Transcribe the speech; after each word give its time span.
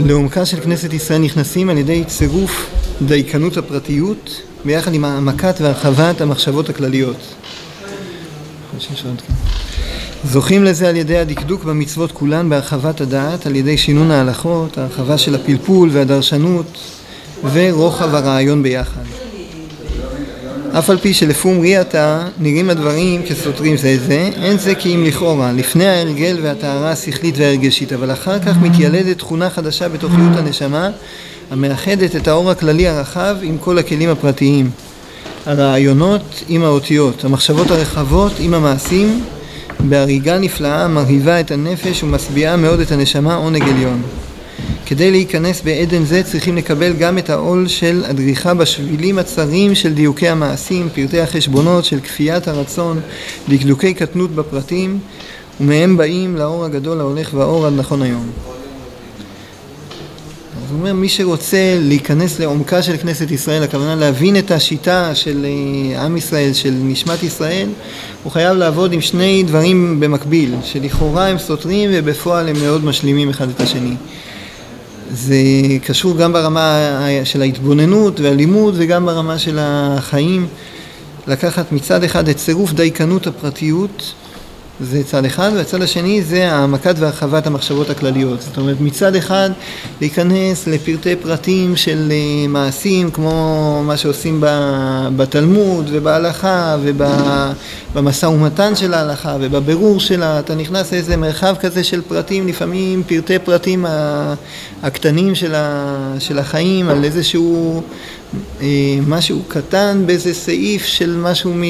לעומקה 0.00 0.46
של 0.46 0.60
כנסת 0.60 0.92
ישראל 0.92 1.20
נכנסים 1.20 1.70
על 1.70 1.78
ידי 1.78 2.04
צירוף 2.04 2.70
דייקנות 3.02 3.56
הפרטיות 3.56 4.42
ביחד 4.64 4.94
עם 4.94 5.04
העמקת 5.04 5.54
והרחבת 5.60 6.20
המחשבות 6.20 6.68
הכלליות. 6.68 7.34
זוכים 10.24 10.64
לזה 10.64 10.88
על 10.88 10.96
ידי 10.96 11.18
הדקדוק 11.18 11.64
במצוות 11.64 12.12
כולן 12.12 12.48
בהרחבת 12.48 13.00
הדעת, 13.00 13.46
על 13.46 13.56
ידי 13.56 13.78
שינון 13.78 14.10
ההלכות, 14.10 14.78
הרחבה 14.78 15.18
של 15.18 15.34
הפלפול 15.34 15.90
והדרשנות 15.92 16.78
ורוחב 17.52 18.14
הרעיון 18.14 18.62
ביחד. 18.62 19.23
אף 20.78 20.90
על 20.90 20.98
פי 20.98 21.14
שלפום 21.14 21.60
ריאתה 21.60 22.26
נראים 22.38 22.70
הדברים 22.70 23.22
כסותרים 23.22 23.76
זה 23.76 23.98
זה, 24.06 24.30
אין 24.42 24.58
זה 24.58 24.74
כי 24.74 24.94
אם 24.94 25.04
לכאורה, 25.04 25.52
לפני 25.52 25.86
ההרגל 25.86 26.38
והטהרה 26.42 26.90
השכלית 26.90 27.34
וההרגשית, 27.38 27.92
אבל 27.92 28.12
אחר 28.12 28.38
כך 28.38 28.56
מתיילדת 28.62 29.18
תכונה 29.18 29.50
חדשה 29.50 29.88
בתוכיות 29.88 30.36
הנשמה, 30.36 30.90
המאחדת 31.50 32.16
את 32.16 32.28
האור 32.28 32.50
הכללי 32.50 32.88
הרחב 32.88 33.36
עם 33.42 33.58
כל 33.58 33.78
הכלים 33.78 34.08
הפרטיים. 34.08 34.70
הרעיונות 35.46 36.44
עם 36.48 36.64
האותיות, 36.64 37.24
המחשבות 37.24 37.70
הרחבות 37.70 38.32
עם 38.40 38.54
המעשים, 38.54 39.24
בהריגה 39.80 40.38
נפלאה 40.38 40.88
מרהיבה 40.88 41.40
את 41.40 41.50
הנפש 41.50 42.02
ומשביעה 42.02 42.56
מאוד 42.56 42.80
את 42.80 42.92
הנשמה 42.92 43.34
עונג 43.34 43.62
עליון. 43.62 44.02
כדי 44.86 45.10
להיכנס 45.10 45.60
בעדן 45.60 46.04
זה 46.04 46.22
צריכים 46.22 46.56
לקבל 46.56 46.92
גם 46.92 47.18
את 47.18 47.30
העול 47.30 47.68
של 47.68 48.04
הדריכה 48.06 48.54
בשבילים 48.54 49.18
הצרים 49.18 49.74
של 49.74 49.94
דיוקי 49.94 50.28
המעשים, 50.28 50.88
פרטי 50.94 51.20
החשבונות 51.20 51.84
של 51.84 52.00
כפיית 52.00 52.48
הרצון, 52.48 53.00
דקדוקי 53.48 53.94
קטנות 53.94 54.30
בפרטים, 54.30 54.98
ומהם 55.60 55.96
באים 55.96 56.36
לאור 56.36 56.64
הגדול 56.64 57.00
ההולך 57.00 57.30
והאור 57.34 57.66
עד 57.66 57.72
נכון 57.76 58.02
היום. 58.02 58.30
אז 60.64 60.70
הוא 60.70 60.78
אומר, 60.78 60.92
מי 60.92 61.08
שרוצה 61.08 61.76
להיכנס 61.80 62.40
לעומקה 62.40 62.82
של 62.82 62.96
כנסת 62.96 63.30
ישראל, 63.30 63.62
הכוונה 63.62 63.94
להבין 63.94 64.36
את 64.36 64.50
השיטה 64.50 65.14
של 65.14 65.46
אה, 65.94 66.04
עם 66.04 66.16
ישראל, 66.16 66.52
של 66.52 66.74
נשמת 66.82 67.22
ישראל, 67.22 67.68
הוא 68.22 68.32
חייב 68.32 68.56
לעבוד 68.56 68.92
עם 68.92 69.00
שני 69.00 69.42
דברים 69.46 70.00
במקביל, 70.00 70.54
שלכאורה 70.64 71.26
הם 71.28 71.38
סותרים 71.38 71.90
ובפועל 71.92 72.48
הם 72.48 72.56
מאוד 72.62 72.84
משלימים 72.84 73.30
אחד 73.30 73.48
את 73.48 73.60
השני. 73.60 73.94
זה 75.14 75.36
קשור 75.84 76.16
גם 76.16 76.32
ברמה 76.32 77.00
של 77.24 77.42
ההתבוננות 77.42 78.20
והלימוד 78.20 78.74
וגם 78.78 79.06
ברמה 79.06 79.38
של 79.38 79.58
החיים. 79.60 80.46
לקחת 81.26 81.72
מצד 81.72 82.04
אחד 82.04 82.28
את 82.28 82.36
צירוף 82.36 82.72
דייקנות 82.72 83.26
הפרטיות 83.26 84.14
זה 84.80 85.04
צד 85.04 85.24
אחד, 85.24 85.50
והצד 85.54 85.82
השני 85.82 86.22
זה 86.22 86.52
העמקת 86.52 86.94
והרחבת 86.98 87.46
המחשבות 87.46 87.90
הכלליות. 87.90 88.42
זאת 88.42 88.56
אומרת, 88.56 88.80
מצד 88.80 89.16
אחד 89.16 89.50
להיכנס 90.00 90.66
לפרטי 90.66 91.16
פרטים 91.16 91.76
של 91.76 92.12
אה, 92.12 92.48
מעשים, 92.48 93.10
כמו 93.10 93.82
מה 93.86 93.96
שעושים 93.96 94.44
בתלמוד 95.16 95.90
ובהלכה 95.92 96.76
ובמשא 96.82 98.26
ומתן 98.26 98.76
של 98.76 98.94
ההלכה 98.94 99.36
ובבירור 99.40 100.00
שלה, 100.00 100.38
אתה 100.38 100.54
נכנס 100.54 100.92
לאיזה 100.92 101.16
מרחב 101.16 101.54
כזה 101.60 101.84
של 101.84 102.00
פרטים, 102.08 102.48
לפעמים 102.48 103.02
פרטי 103.06 103.38
פרטים 103.38 103.86
הקטנים 104.82 105.34
של 106.18 106.38
החיים, 106.38 106.88
על 106.88 107.04
איזשהו 107.04 107.82
אה, 108.60 108.66
משהו 109.06 109.42
קטן 109.48 110.02
באיזה 110.06 110.34
סעיף 110.34 110.84
של 110.84 111.16
משהו 111.16 111.54
מ... 111.54 111.62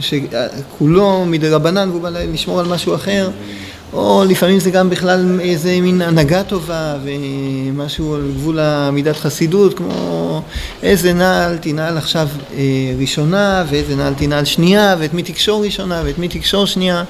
שכולו 0.00 1.24
מדרבנן 1.26 1.90
והוא 1.90 2.02
בא 2.02 2.08
לשמור 2.08 2.60
על 2.60 2.66
משהו 2.66 2.94
אחר, 2.94 3.30
או 3.92 4.24
לפעמים 4.28 4.60
זה 4.60 4.70
גם 4.70 4.90
בכלל 4.90 5.40
איזה 5.40 5.80
מין 5.80 6.02
הנהגה 6.02 6.42
טובה 6.42 6.96
ומשהו 7.04 8.14
על 8.14 8.32
גבול 8.34 8.58
המידת 8.60 9.16
חסידות, 9.16 9.74
כמו 9.74 10.42
איזה 10.82 11.12
נעל 11.12 11.58
תנעל 11.58 11.98
עכשיו 11.98 12.28
אה, 12.54 12.58
ראשונה 12.98 13.64
ואיזה 13.70 13.96
נעל 13.96 14.14
תנעל 14.14 14.44
שנייה 14.44 14.96
ואת 14.98 15.14
מי 15.14 15.22
תקשור 15.22 15.64
ראשונה 15.64 16.02
ואת 16.04 16.18
מי 16.18 16.28
תקשור 16.28 16.66
שנייה, 16.66 17.04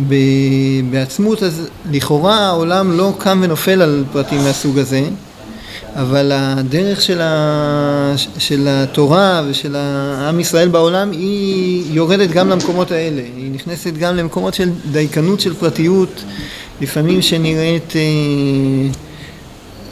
שבעצמות 0.00 1.42
אז 1.42 1.68
לכאורה 1.90 2.36
העולם 2.36 2.96
לא 2.96 3.12
קם 3.18 3.40
ונופל 3.42 3.82
על 3.82 4.04
פרטים 4.12 4.38
מהסוג 4.38 4.78
הזה 4.78 5.02
אבל 5.96 6.32
הדרך 6.34 7.02
של, 7.02 7.20
ה, 7.20 8.14
של 8.38 8.66
התורה 8.70 9.42
ושל 9.48 9.76
עם 10.28 10.40
ישראל 10.40 10.68
בעולם 10.68 11.10
היא 11.10 11.84
יורדת 11.94 12.30
גם 12.30 12.48
למקומות 12.48 12.90
האלה, 12.90 13.22
היא 13.36 13.50
נכנסת 13.52 13.94
גם 13.94 14.16
למקומות 14.16 14.54
של 14.54 14.70
דייקנות 14.92 15.40
של 15.40 15.54
פרטיות, 15.54 16.24
לפעמים 16.80 17.22
שנראית, 17.22 17.96
אה, 17.96 18.00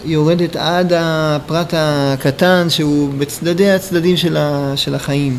יורדת 0.05 0.57
עד 0.57 0.93
הפרט 0.97 1.75
הקטן 1.77 2.67
שהוא 2.69 3.11
בצדדי 3.19 3.71
הצדדים 3.71 4.17
של, 4.17 4.37
ה, 4.37 4.73
של 4.77 4.95
החיים. 4.95 5.39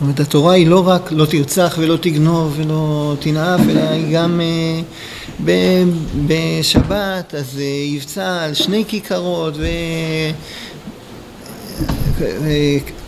זאת 0.00 0.02
אומרת 0.02 0.20
התורה 0.20 0.54
היא 0.54 0.66
לא 0.66 0.88
רק 0.88 1.12
לא 1.12 1.24
תרצח 1.24 1.76
ולא 1.78 1.96
תגנוב 1.96 2.54
ולא 2.56 3.16
תנאף, 3.20 3.60
אלא 3.70 3.80
היא 3.80 4.14
גם 4.14 4.40
אה, 4.40 5.82
בשבת 6.26 7.34
אז 7.34 7.58
אה, 7.58 7.64
יבצע 7.64 8.42
על 8.42 8.54
שני 8.54 8.84
כיכרות 8.88 9.54
ו... 9.56 9.66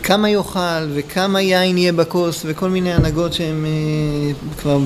כמה 0.03 0.29
יאכל 0.29 0.59
וכמה 0.93 1.41
יין 1.41 1.77
יהיה 1.77 1.93
בכוס 1.93 2.41
וכל 2.45 2.69
מיני 2.69 2.93
הנהגות 2.93 3.33
שהן 3.33 3.65
אה, 3.65 4.51
כבר 4.57 4.79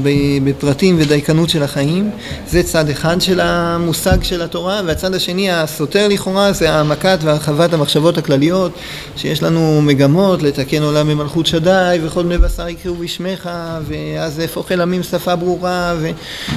בפרטים 0.44 0.96
ודייקנות 1.00 1.50
של 1.50 1.64
החיים 1.64 2.12
זה 2.48 2.64
צד 2.64 2.90
אחד 2.90 3.22
של 3.22 3.40
המושג 3.40 4.24
של 4.24 4.42
התורה 4.42 4.82
והצד 4.86 5.14
השני 5.14 5.52
הסותר 5.52 6.08
לכאורה 6.08 6.54
זה 6.54 6.74
העמקת 6.74 7.20
והרחבת 7.22 7.74
המחשבות 7.74 8.18
הכלליות 8.18 8.72
שיש 9.16 9.44
לנו 9.44 9.82
מגמות 9.82 10.44
לתקן 10.44 10.84
עולם 10.84 11.08
במלכות 11.10 11.46
שדי 11.46 11.98
וכל 12.04 12.24
בני 12.24 12.38
בשר 12.38 12.68
יקראו 12.68 12.96
בשמך 12.96 13.50
ואז 13.88 14.40
אהפוך 14.40 14.72
אל 14.72 14.82
עמים 14.82 15.04
שפה 15.04 15.36
ברורה 15.36 15.96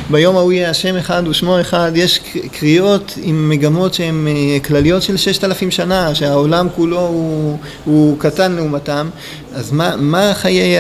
וביום 0.09 0.37
ההוא 0.37 0.53
יהיה 0.53 0.71
השם 0.71 0.97
אחד 0.97 1.29
ושמו 1.29 1.61
אחד. 1.61 1.93
יש 1.95 2.21
קריאות 2.53 3.15
עם 3.23 3.49
מגמות 3.49 3.95
שהן 3.95 4.27
אה, 4.29 4.61
כלליות 4.65 5.03
של 5.03 5.17
ששת 5.17 5.45
אלפים 5.45 5.71
שנה 5.71 6.15
שהעולם 6.15 6.69
כולו 6.77 7.01
הוא, 7.01 7.59
הוא 7.85 8.19
קטן 8.19 8.50
קטן 8.51 8.57
לעומתם, 8.57 9.09
אז 9.55 9.73
מה, 9.73 9.97
מה 9.97 10.33
חיי 10.35 10.79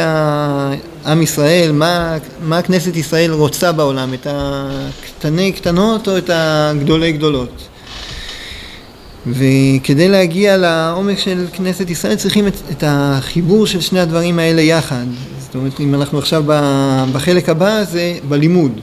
עם 1.07 1.23
ישראל, 1.23 1.73
מה, 1.73 2.17
מה 2.43 2.63
כנסת 2.63 2.97
ישראל 2.97 3.33
רוצה 3.33 3.73
בעולם, 3.73 4.15
את 4.15 4.27
הקטני 4.31 5.53
קטנות 5.53 6.09
או 6.09 6.19
את 6.19 6.31
הגדולי 6.33 7.13
גדולות? 7.13 7.69
וכדי 9.27 10.09
להגיע 10.09 10.57
לעומק 10.57 11.19
של 11.19 11.47
כנסת 11.53 11.91
ישראל 11.91 12.15
צריכים 12.17 12.47
את, 12.47 12.57
את 12.71 12.85
החיבור 12.87 13.67
של 13.67 13.81
שני 13.81 14.01
הדברים 14.01 14.39
האלה 14.39 14.63
יחד. 14.63 15.05
זאת 15.39 15.55
אומרת, 15.55 15.81
אם 15.81 15.95
אנחנו 15.95 16.19
עכשיו 16.19 16.45
בחלק 17.13 17.49
הבא 17.49 17.85
זה 17.85 18.15
בלימוד. 18.29 18.81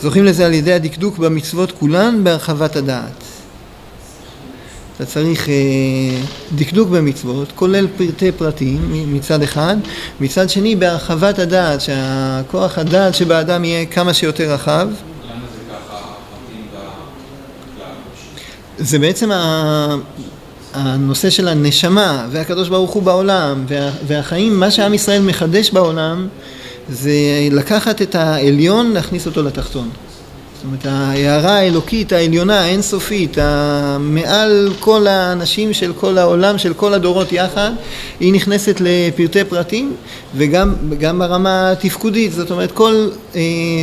זוכים 0.00 0.24
לזה 0.24 0.46
על 0.46 0.54
ידי 0.54 0.72
הדקדוק 0.72 1.18
במצוות 1.18 1.72
כולן 1.72 2.24
בהרחבת 2.24 2.76
הדעת. 2.76 3.23
אתה 4.96 5.04
צריך 5.04 5.48
אה, 5.48 5.54
דקדוק 6.54 6.88
במצוות, 6.88 7.52
כולל 7.54 7.86
פרטי 7.96 8.32
פרטים 8.32 9.12
מצד 9.14 9.42
אחד, 9.42 9.76
מצד 10.20 10.50
שני 10.50 10.76
בהרחבת 10.76 11.38
הדעת, 11.38 11.80
שהכוח 11.80 12.78
הדעת 12.78 13.14
שבאדם 13.14 13.64
יהיה 13.64 13.86
כמה 13.86 14.14
שיותר 14.14 14.52
רחב. 14.52 14.88
זה 18.78 18.98
בעצם 18.98 19.30
הנושא 20.74 21.30
של 21.30 21.48
הנשמה 21.48 22.26
והקדוש 22.30 22.68
ברוך 22.68 22.90
הוא 22.90 23.02
בעולם 23.02 23.64
וה, 23.68 23.90
והחיים, 24.06 24.60
מה 24.60 24.70
שעם 24.70 24.94
ישראל 24.94 25.22
מחדש 25.22 25.70
בעולם 25.70 26.28
זה 26.88 27.12
לקחת 27.50 28.02
את 28.02 28.14
העליון, 28.14 28.92
להכניס 28.92 29.26
אותו 29.26 29.42
לתחתון. 29.42 29.90
זאת 30.64 30.84
אומרת, 30.84 30.86
ההערה 30.86 31.58
האלוקית 31.58 32.12
העליונה, 32.12 32.60
האינסופית, 32.60 33.36
מעל 34.00 34.70
כל 34.80 35.06
האנשים 35.06 35.72
של 35.72 35.92
כל 35.92 36.18
העולם, 36.18 36.58
של 36.58 36.74
כל 36.74 36.94
הדורות 36.94 37.32
יחד, 37.32 37.70
היא 38.20 38.32
נכנסת 38.32 38.80
לפרטי 38.80 39.44
פרטים 39.44 39.96
וגם 40.34 41.18
ברמה 41.18 41.70
התפקודית, 41.70 42.32
זאת 42.32 42.50
אומרת, 42.50 42.72
כל 42.72 43.08
אה, 43.34 43.40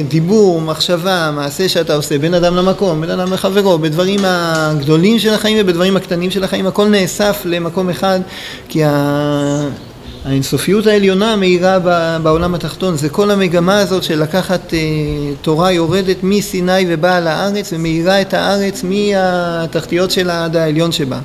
דיבור, 0.08 0.62
מחשבה, 0.62 1.32
מעשה 1.36 1.70
שאתה 1.70 1.96
עושה, 1.96 2.18
בין 2.18 2.34
אדם 2.34 2.56
למקום, 2.56 3.02
בין 3.02 3.10
אדם 3.10 3.34
לחברו, 3.34 3.78
בדברים 3.78 4.20
הגדולים 4.24 5.20
של 5.20 5.34
החיים 5.34 5.58
ובדברים 5.62 5.98
הקטנים 5.98 6.32
של 6.32 6.44
החיים, 6.44 6.68
הכל 6.68 6.88
נאסף 6.88 7.42
למקום 7.46 7.90
אחד, 7.90 8.20
כי 8.68 8.84
ה... 8.84 9.70
האינסופיות 10.26 10.88
העליונה 10.88 11.36
מאירה 11.36 11.80
בעולם 12.24 12.56
התחתון, 12.56 12.98
זה 12.98 13.10
כל 13.10 13.32
המגמה 13.32 13.80
הזאת 13.80 14.04
של 14.04 14.22
לקחת 14.22 14.74
אה, 14.74 14.80
תורה 15.42 15.72
יורדת 15.72 16.18
מסיני 16.24 16.86
ובאה 16.88 17.20
לארץ 17.20 17.74
ומאירה 17.74 18.22
את 18.22 18.34
הארץ 18.34 18.84
מהתחתיות 18.84 20.12
שלה 20.12 20.46
עד 20.46 20.56
העליון 20.56 20.92
שבה. 20.92 21.20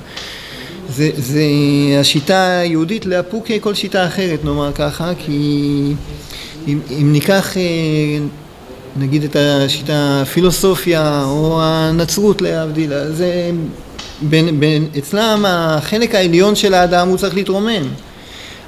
זה, 0.88 1.10
זה 1.16 1.43
השיטה 2.00 2.58
היהודית 2.58 3.06
לאפוקי 3.06 3.58
כל 3.60 3.75
שיטה 3.75 4.06
אחרת 4.06 4.44
נאמר 4.44 4.72
ככה, 4.72 5.12
כי 5.19 5.92
אם, 6.69 6.81
אם 6.90 7.12
ניקח 7.12 7.56
נגיד 8.96 9.25
את 9.25 9.37
השיטה 9.38 10.20
הפילוסופיה 10.22 11.25
או 11.25 11.60
הנצרות 11.62 12.42
להבדיל, 12.42 12.92
זה 13.10 13.50
בין, 14.22 14.60
בין, 14.60 14.87
אצלם 14.99 15.44
החלק 15.49 16.14
העליון 16.14 16.54
של 16.54 16.75
האדם 16.75 17.08
הוא 17.08 17.16
צריך 17.16 17.34
להתרומם. 17.34 17.88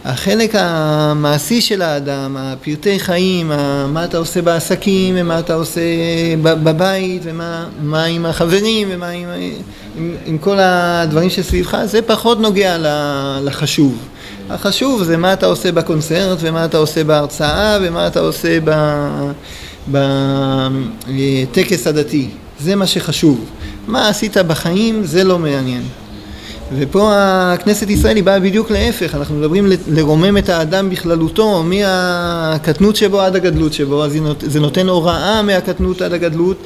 החלק 0.09 0.55
המעשי 0.55 1.61
של 1.61 1.83
האדם, 1.83 2.37
הפרטי 2.39 2.99
חיים, 2.99 3.53
מה 3.89 4.05
אתה 4.05 4.19
עושה 4.19 4.43
בעסקים 4.43 5.15
ומה 5.19 5.39
אתה 5.39 5.55
עושה 5.55 5.81
בבית 6.43 7.23
ומה 7.25 8.05
עם 8.05 8.27
החברים 8.27 8.89
ומה 8.91 9.09
עם, 9.09 9.29
עם, 9.97 10.15
עם 10.27 10.39
כל 10.39 10.59
הדברים 10.61 11.31
שסביבך, 11.31 11.79
זה 11.85 12.03
פחות 12.03 12.41
נוגע 12.41 12.77
לחשוב. 13.45 13.99
החשוב 14.51 15.03
זה 15.03 15.17
מה 15.17 15.33
אתה 15.33 15.47
עושה 15.47 15.73
בקונצרט 15.73 16.39
ומה 16.41 16.65
אתה 16.65 16.79
עושה 16.79 17.05
בהרצאה 17.05 17.79
ומה 17.83 18.07
אתה 18.07 18.21
עושה 18.21 18.59
בטקס 19.89 21.87
הדתי. 21.87 22.29
זה 22.61 22.77
מה 22.77 22.87
שחשוב. 22.87 23.45
מה 23.87 24.09
עשית 24.09 24.37
בחיים 24.37 25.05
זה 25.05 25.25
לא 25.25 25.39
מעניין. 25.39 25.83
ופה 26.77 27.13
הכנסת 27.55 27.91
ישראל 27.91 28.17
היא 28.17 28.25
באה 28.25 28.41
בדיוק 28.41 28.71
להפך, 28.71 29.15
אנחנו 29.15 29.35
מדברים 29.35 29.73
לרומם 29.89 30.37
את 30.39 30.49
האדם 30.49 30.91
בכללותו, 30.91 31.63
מהקטנות 31.63 32.97
שבו 32.97 33.21
עד 33.21 33.37
הגדלות 33.37 33.73
שבו, 33.73 34.05
אז 34.05 34.19
זה 34.41 34.61
נותן 34.61 34.89
הוראה 34.89 35.43
מהקטנות 35.43 36.03
עד 36.03 36.13
הגדלות, 36.13 36.57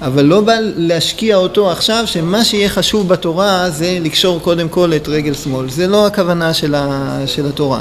אבל 0.00 0.24
לא 0.24 0.40
בא 0.40 0.54
להשקיע 0.76 1.36
אותו 1.36 1.70
עכשיו 1.70 2.02
שמה 2.06 2.44
שיהיה 2.44 2.68
חשוב 2.68 3.08
בתורה 3.08 3.70
זה 3.70 3.98
לקשור 4.00 4.40
קודם 4.40 4.68
כל 4.68 4.92
את 4.96 5.08
רגל 5.08 5.34
שמאל, 5.34 5.70
זה 5.70 5.86
לא 5.86 6.06
הכוונה 6.06 6.54
של, 6.54 6.74
ה, 6.74 7.18
של 7.26 7.46
התורה, 7.46 7.80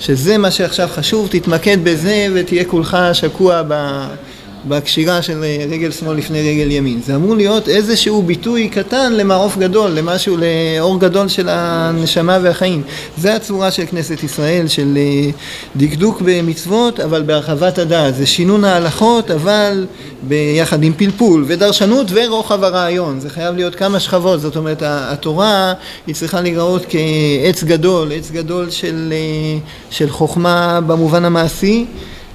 שזה 0.00 0.38
מה 0.38 0.50
שעכשיו 0.50 0.88
חשוב, 0.94 1.28
תתמקד 1.30 1.78
בזה 1.84 2.26
ותהיה 2.34 2.64
כולך 2.64 2.96
שקוע 3.12 3.62
ב... 3.68 4.04
בקשירה 4.68 5.22
של 5.22 5.44
אה, 5.44 5.66
רגל 5.70 5.90
שמאל 5.90 6.16
לפני 6.16 6.50
רגל 6.50 6.70
ימין. 6.70 7.00
זה 7.02 7.14
אמור 7.14 7.36
להיות 7.36 7.68
איזשהו 7.68 8.22
ביטוי 8.22 8.68
קטן 8.68 9.12
למעוף 9.12 9.58
גדול, 9.58 9.90
למשהו, 9.90 10.36
לאור 10.36 11.00
גדול 11.00 11.28
של 11.28 11.48
הנשמה 11.48 12.38
והחיים. 12.42 12.82
זה 13.16 13.34
הצורה 13.34 13.70
של 13.70 13.86
כנסת 13.86 14.22
ישראל, 14.22 14.68
של 14.68 14.96
אה, 14.96 15.30
דקדוק 15.76 16.22
במצוות, 16.24 17.00
אבל 17.00 17.22
בהרחבת 17.22 17.78
הדעת. 17.78 18.14
זה 18.14 18.26
שינון 18.26 18.64
ההלכות, 18.64 19.30
אבל 19.30 19.86
ביחד 20.22 20.82
עם 20.82 20.92
פלפול 20.96 21.44
ודרשנות 21.48 22.06
ורוחב 22.10 22.64
הרעיון. 22.64 23.20
זה 23.20 23.30
חייב 23.30 23.56
להיות 23.56 23.74
כמה 23.74 24.00
שכבות, 24.00 24.40
זאת 24.40 24.56
אומרת, 24.56 24.82
התורה 24.86 25.72
היא 26.06 26.14
צריכה 26.14 26.40
להיראות 26.40 26.86
כעץ 26.88 27.64
גדול, 27.64 28.12
עץ 28.12 28.30
גדול 28.30 28.70
של, 28.70 29.12
אה, 29.12 29.58
של 29.90 30.10
חוכמה 30.10 30.80
במובן 30.86 31.24
המעשי. 31.24 31.86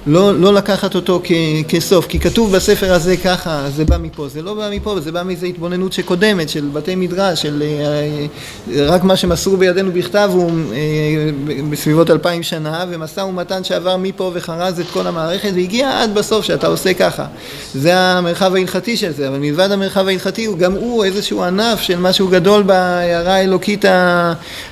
לא, 0.06 0.34
לא 0.40 0.54
לקחת 0.54 0.94
אותו 0.94 1.20
כ, 1.24 1.32
כסוף, 1.68 2.06
כי 2.06 2.20
כתוב 2.20 2.56
בספר 2.56 2.92
הזה 2.92 3.16
ככה, 3.16 3.64
זה 3.76 3.84
בא 3.84 3.96
מפה, 3.98 4.28
זה 4.28 4.42
לא 4.42 4.54
בא 4.54 4.68
מפה, 4.72 5.00
זה 5.00 5.12
בא 5.12 5.22
מאיזו 5.22 5.46
התבוננות 5.46 5.92
שקודמת, 5.92 6.48
של 6.48 6.68
בתי 6.72 6.94
מדרש, 6.94 7.42
של 7.42 7.62
אה, 7.62 8.86
רק 8.86 9.04
מה 9.04 9.16
שמסרו 9.16 9.56
בידינו 9.56 9.92
בכתב 9.92 10.30
הוא 10.32 10.50
אה, 10.72 11.56
בסביבות 11.70 12.10
אלפיים 12.10 12.42
שנה, 12.42 12.84
ומשא 12.90 13.20
ומתן 13.20 13.64
שעבר 13.64 13.96
מפה 13.96 14.30
וחרז 14.34 14.80
את 14.80 14.86
כל 14.92 15.06
המערכת 15.06 15.50
והגיע 15.54 16.02
עד 16.02 16.14
בסוף 16.14 16.44
שאתה 16.44 16.66
עושה 16.66 16.94
ככה. 16.94 17.26
זה 17.74 17.96
המרחב 17.98 18.54
ההלכתי 18.54 18.96
של 18.96 19.12
זה, 19.12 19.28
אבל 19.28 19.38
מלבד 19.38 19.70
המרחב 19.70 20.08
ההלכתי 20.08 20.44
הוא 20.44 20.58
גם 20.58 20.72
הוא 20.72 21.04
איזשהו 21.04 21.42
ענף 21.42 21.80
של 21.80 21.98
משהו 21.98 22.28
גדול 22.28 22.62
בהערה 22.62 23.34
האלוקית 23.34 23.84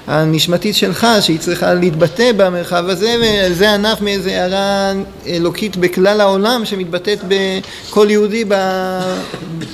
הנשמתית 0.07 0.75
שלך, 0.75 1.07
שהיא 1.21 1.39
צריכה 1.39 1.75
להתבטא 1.75 2.31
במרחב 2.37 2.89
הזה, 2.89 3.17
וזה 3.21 3.75
ענף 3.75 4.01
מאיזה 4.01 4.31
הערה 4.31 4.93
אלוקית 5.27 5.77
בכלל 5.77 6.21
העולם 6.21 6.65
שמתבטאת 6.65 7.19
בכל 7.29 8.07
יהודי 8.11 8.45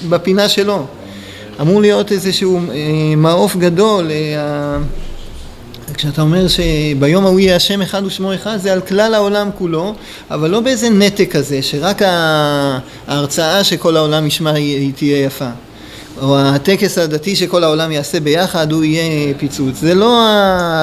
בפינה 0.08 0.48
שלו. 0.48 0.86
אמור 1.60 1.80
להיות 1.80 2.12
איזשהו 2.12 2.58
אה, 2.58 3.16
מעוף 3.16 3.56
גדול, 3.56 4.10
אה, 4.10 4.78
כשאתה 5.94 6.22
אומר 6.22 6.46
שביום 6.48 7.24
ההוא 7.26 7.40
יהיה 7.40 7.56
השם 7.56 7.82
אחד 7.82 8.02
ושמו 8.04 8.34
אחד 8.34 8.56
זה 8.56 8.72
על 8.72 8.80
כלל 8.80 9.14
העולם 9.14 9.50
כולו 9.58 9.94
אבל 10.30 10.50
לא 10.50 10.60
באיזה 10.60 10.90
נתק 10.90 11.28
כזה 11.32 11.62
שרק 11.62 12.02
ההרצאה 13.06 13.64
שכל 13.64 13.96
העולם 13.96 14.26
ישמע 14.26 14.52
היא 14.52 14.92
תהיה 14.96 15.24
יפה 15.24 15.48
או 16.22 16.38
הטקס 16.38 16.98
הדתי 16.98 17.36
שכל 17.36 17.64
העולם 17.64 17.92
יעשה 17.92 18.20
ביחד, 18.20 18.72
הוא 18.72 18.84
יהיה 18.84 19.34
פיצוץ. 19.38 19.80
זה 19.80 19.94
לא 19.94 20.20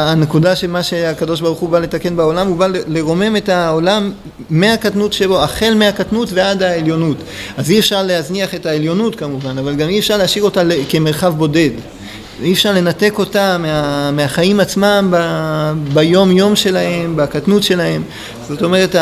הנקודה 0.08 0.56
של 0.56 0.68
מה 0.68 0.84
שהקדוש 0.84 1.42
ברוך 1.42 1.60
הוא 1.60 1.70
בא 1.70 1.80
לתקן 1.80 2.16
בעולם, 2.16 2.48
הוא 2.48 2.58
בא 2.58 2.68
לרומם 2.88 3.36
את 3.38 3.50
העולם 3.50 4.12
מהקטנות 4.50 5.14
שבו, 5.14 5.44
החל 5.44 5.74
מהקטנות 5.78 6.30
ועד 6.34 6.64
העליונות. 6.64 7.18
אז 7.58 7.72
אי 7.72 7.80
אפשר 7.80 8.04
להזניח 8.04 8.56
את 8.56 8.66
העליונות 8.66 9.16
כמובן, 9.16 9.58
אבל 9.58 9.76
גם 9.76 9.90
אי 9.90 10.00
אפשר 10.00 10.18
להשאיר 10.18 10.44
אותה 10.44 10.62
כמרחב 10.90 11.34
בודד. 11.38 11.70
אי 12.42 12.54
אפשר 12.54 12.72
לנתק 12.72 13.14
אותה 13.18 13.58
מה, 13.58 14.12
מהחיים 14.12 14.60
עצמם 14.60 15.08
ב, 15.12 15.18
ביום 15.94 16.32
יום 16.32 16.56
שלהם, 16.56 17.16
בקטנות 17.16 17.64
שלהם. 17.64 18.04
זאת 18.50 18.64
אומרת, 18.64 18.96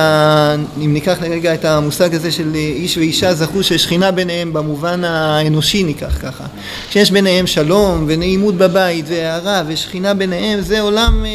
אם 0.78 0.94
ניקח 0.94 1.18
לרגע 1.22 1.54
את 1.54 1.66
המושג 1.66 2.16
הזה 2.16 2.32
של 2.32 2.56
איש 2.56 2.98
ואישה 2.98 3.34
זכו 3.34 3.64
ששכינה 3.64 4.12
ביניהם 4.12 4.54
במובן 4.54 5.04
האנושי 5.04 5.84
ניקח 5.84 6.18
ככה. 6.22 6.44
שיש 6.90 7.12
ביניהם 7.12 7.48
שלום 7.48 8.06
ונעימות 8.08 8.56
בבית 8.56 9.06
והערה 9.08 9.64
ושכינה 9.68 10.14
ביניהם, 10.14 10.62
זה 10.62 10.82
עולם 10.82 11.26
אה, 11.26 11.32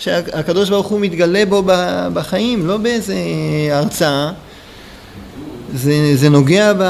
שהקדוש 0.00 0.70
ברוך 0.70 0.86
הוא 0.86 1.00
מתגלה 1.00 1.46
בו 1.48 1.62
בחיים, 2.14 2.66
לא 2.66 2.76
באיזה 2.76 3.14
הרצאה. 3.72 4.30
זה, 5.74 6.16
זה 6.16 6.28
נוגע 6.28 6.72
ב, 6.72 6.82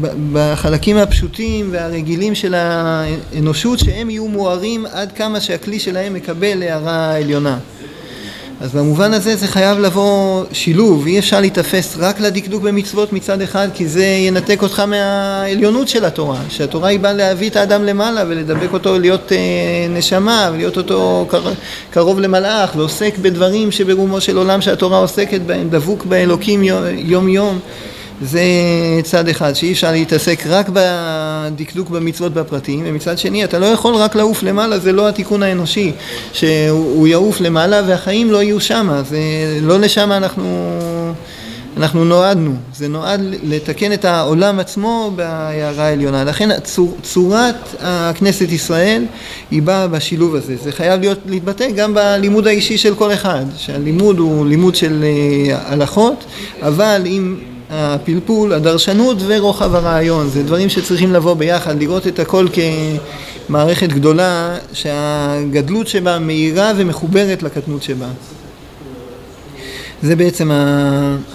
ב, 0.00 0.06
בחלקים 0.32 0.96
הפשוטים 0.96 1.68
והרגילים 1.70 2.34
של 2.34 2.54
האנושות 2.54 3.78
שהם 3.78 4.10
יהיו 4.10 4.28
מוארים 4.28 4.86
עד 4.92 5.12
כמה 5.12 5.40
שהכלי 5.40 5.78
שלהם 5.78 6.14
מקבל 6.14 6.62
הערה 6.62 7.16
עליונה. 7.16 7.58
אז 8.60 8.72
במובן 8.72 9.14
הזה 9.14 9.36
זה 9.36 9.46
חייב 9.46 9.78
לבוא 9.78 10.44
שילוב, 10.52 11.06
אי 11.06 11.18
אפשר 11.18 11.40
להיתפס 11.40 11.96
רק 11.98 12.20
לדקדוק 12.20 12.62
במצוות 12.62 13.12
מצד 13.12 13.40
אחד 13.40 13.68
כי 13.74 13.88
זה 13.88 14.04
ינתק 14.04 14.62
אותך 14.62 14.80
מהעליונות 14.80 15.88
של 15.88 16.04
התורה, 16.04 16.40
שהתורה 16.48 16.88
היא 16.88 17.00
באה 17.00 17.12
להביא 17.12 17.50
את 17.50 17.56
האדם 17.56 17.84
למעלה 17.84 18.24
ולדבק 18.28 18.72
אותו 18.72 18.98
להיות 18.98 19.32
אה, 19.32 19.38
נשמה 19.90 20.50
ולהיות 20.52 20.76
אותו 20.76 21.26
קר, 21.30 21.52
קרוב 21.90 22.20
למלאך 22.20 22.76
ועוסק 22.76 23.18
בדברים 23.18 23.70
שברומו 23.70 24.20
של 24.20 24.36
עולם 24.36 24.60
שהתורה 24.60 24.98
עוסקת 24.98 25.40
בהם, 25.40 25.68
דבוק 25.70 26.04
באלוקים 26.04 26.62
יום 26.96 27.28
יום 27.28 27.58
זה 28.22 28.42
צד 29.02 29.28
אחד, 29.28 29.52
שאי 29.52 29.72
אפשר 29.72 29.92
להתעסק 29.92 30.46
רק 30.46 30.66
בדקדוק 30.72 31.90
במצוות 31.90 32.34
בפרטים, 32.34 32.82
ומצד 32.84 33.18
שני 33.18 33.44
אתה 33.44 33.58
לא 33.58 33.66
יכול 33.66 33.94
רק 33.94 34.14
לעוף 34.14 34.42
למעלה, 34.42 34.78
זה 34.78 34.92
לא 34.92 35.08
התיקון 35.08 35.42
האנושי, 35.42 35.92
שהוא 36.32 37.06
יעוף 37.06 37.40
למעלה 37.40 37.82
והחיים 37.86 38.30
לא 38.30 38.42
יהיו 38.42 38.60
שם, 38.60 39.02
זה 39.08 39.18
לא 39.62 39.80
לשם 39.80 40.12
אנחנו, 40.12 40.78
אנחנו 41.76 42.04
נועדנו, 42.04 42.54
זה 42.74 42.88
נועד 42.88 43.20
לתקן 43.42 43.92
את 43.92 44.04
העולם 44.04 44.60
עצמו 44.60 45.12
בהערה 45.16 45.84
העליונה, 45.84 46.24
לכן 46.24 46.60
צור, 46.60 46.96
צורת 47.02 47.56
הכנסת 47.80 48.52
ישראל 48.52 49.04
היא 49.50 49.62
באה 49.62 49.88
בשילוב 49.88 50.34
הזה, 50.34 50.56
זה 50.56 50.72
חייב 50.72 51.00
להיות, 51.00 51.18
להתבטא 51.26 51.70
גם 51.70 51.94
בלימוד 51.94 52.46
האישי 52.46 52.78
של 52.78 52.94
כל 52.94 53.12
אחד, 53.12 53.44
שהלימוד 53.56 54.18
הוא 54.18 54.46
לימוד 54.46 54.74
של 54.74 55.04
אה, 55.04 55.58
הלכות, 55.72 56.24
אבל 56.62 57.02
אם 57.06 57.36
הפלפול, 57.70 58.52
הדרשנות 58.52 59.16
ורוחב 59.26 59.74
הרעיון, 59.74 60.28
זה 60.28 60.42
דברים 60.42 60.68
שצריכים 60.68 61.12
לבוא 61.12 61.34
ביחד, 61.34 61.78
לראות 61.78 62.06
את 62.06 62.18
הכל 62.18 62.46
כמערכת 63.48 63.88
גדולה 63.88 64.56
שהגדלות 64.72 65.88
שבה 65.88 66.18
מהירה 66.18 66.72
ומחוברת 66.76 67.42
לקטנות 67.42 67.82
שבה. 67.82 68.08
זה 70.02 70.16
בעצם 70.16 70.50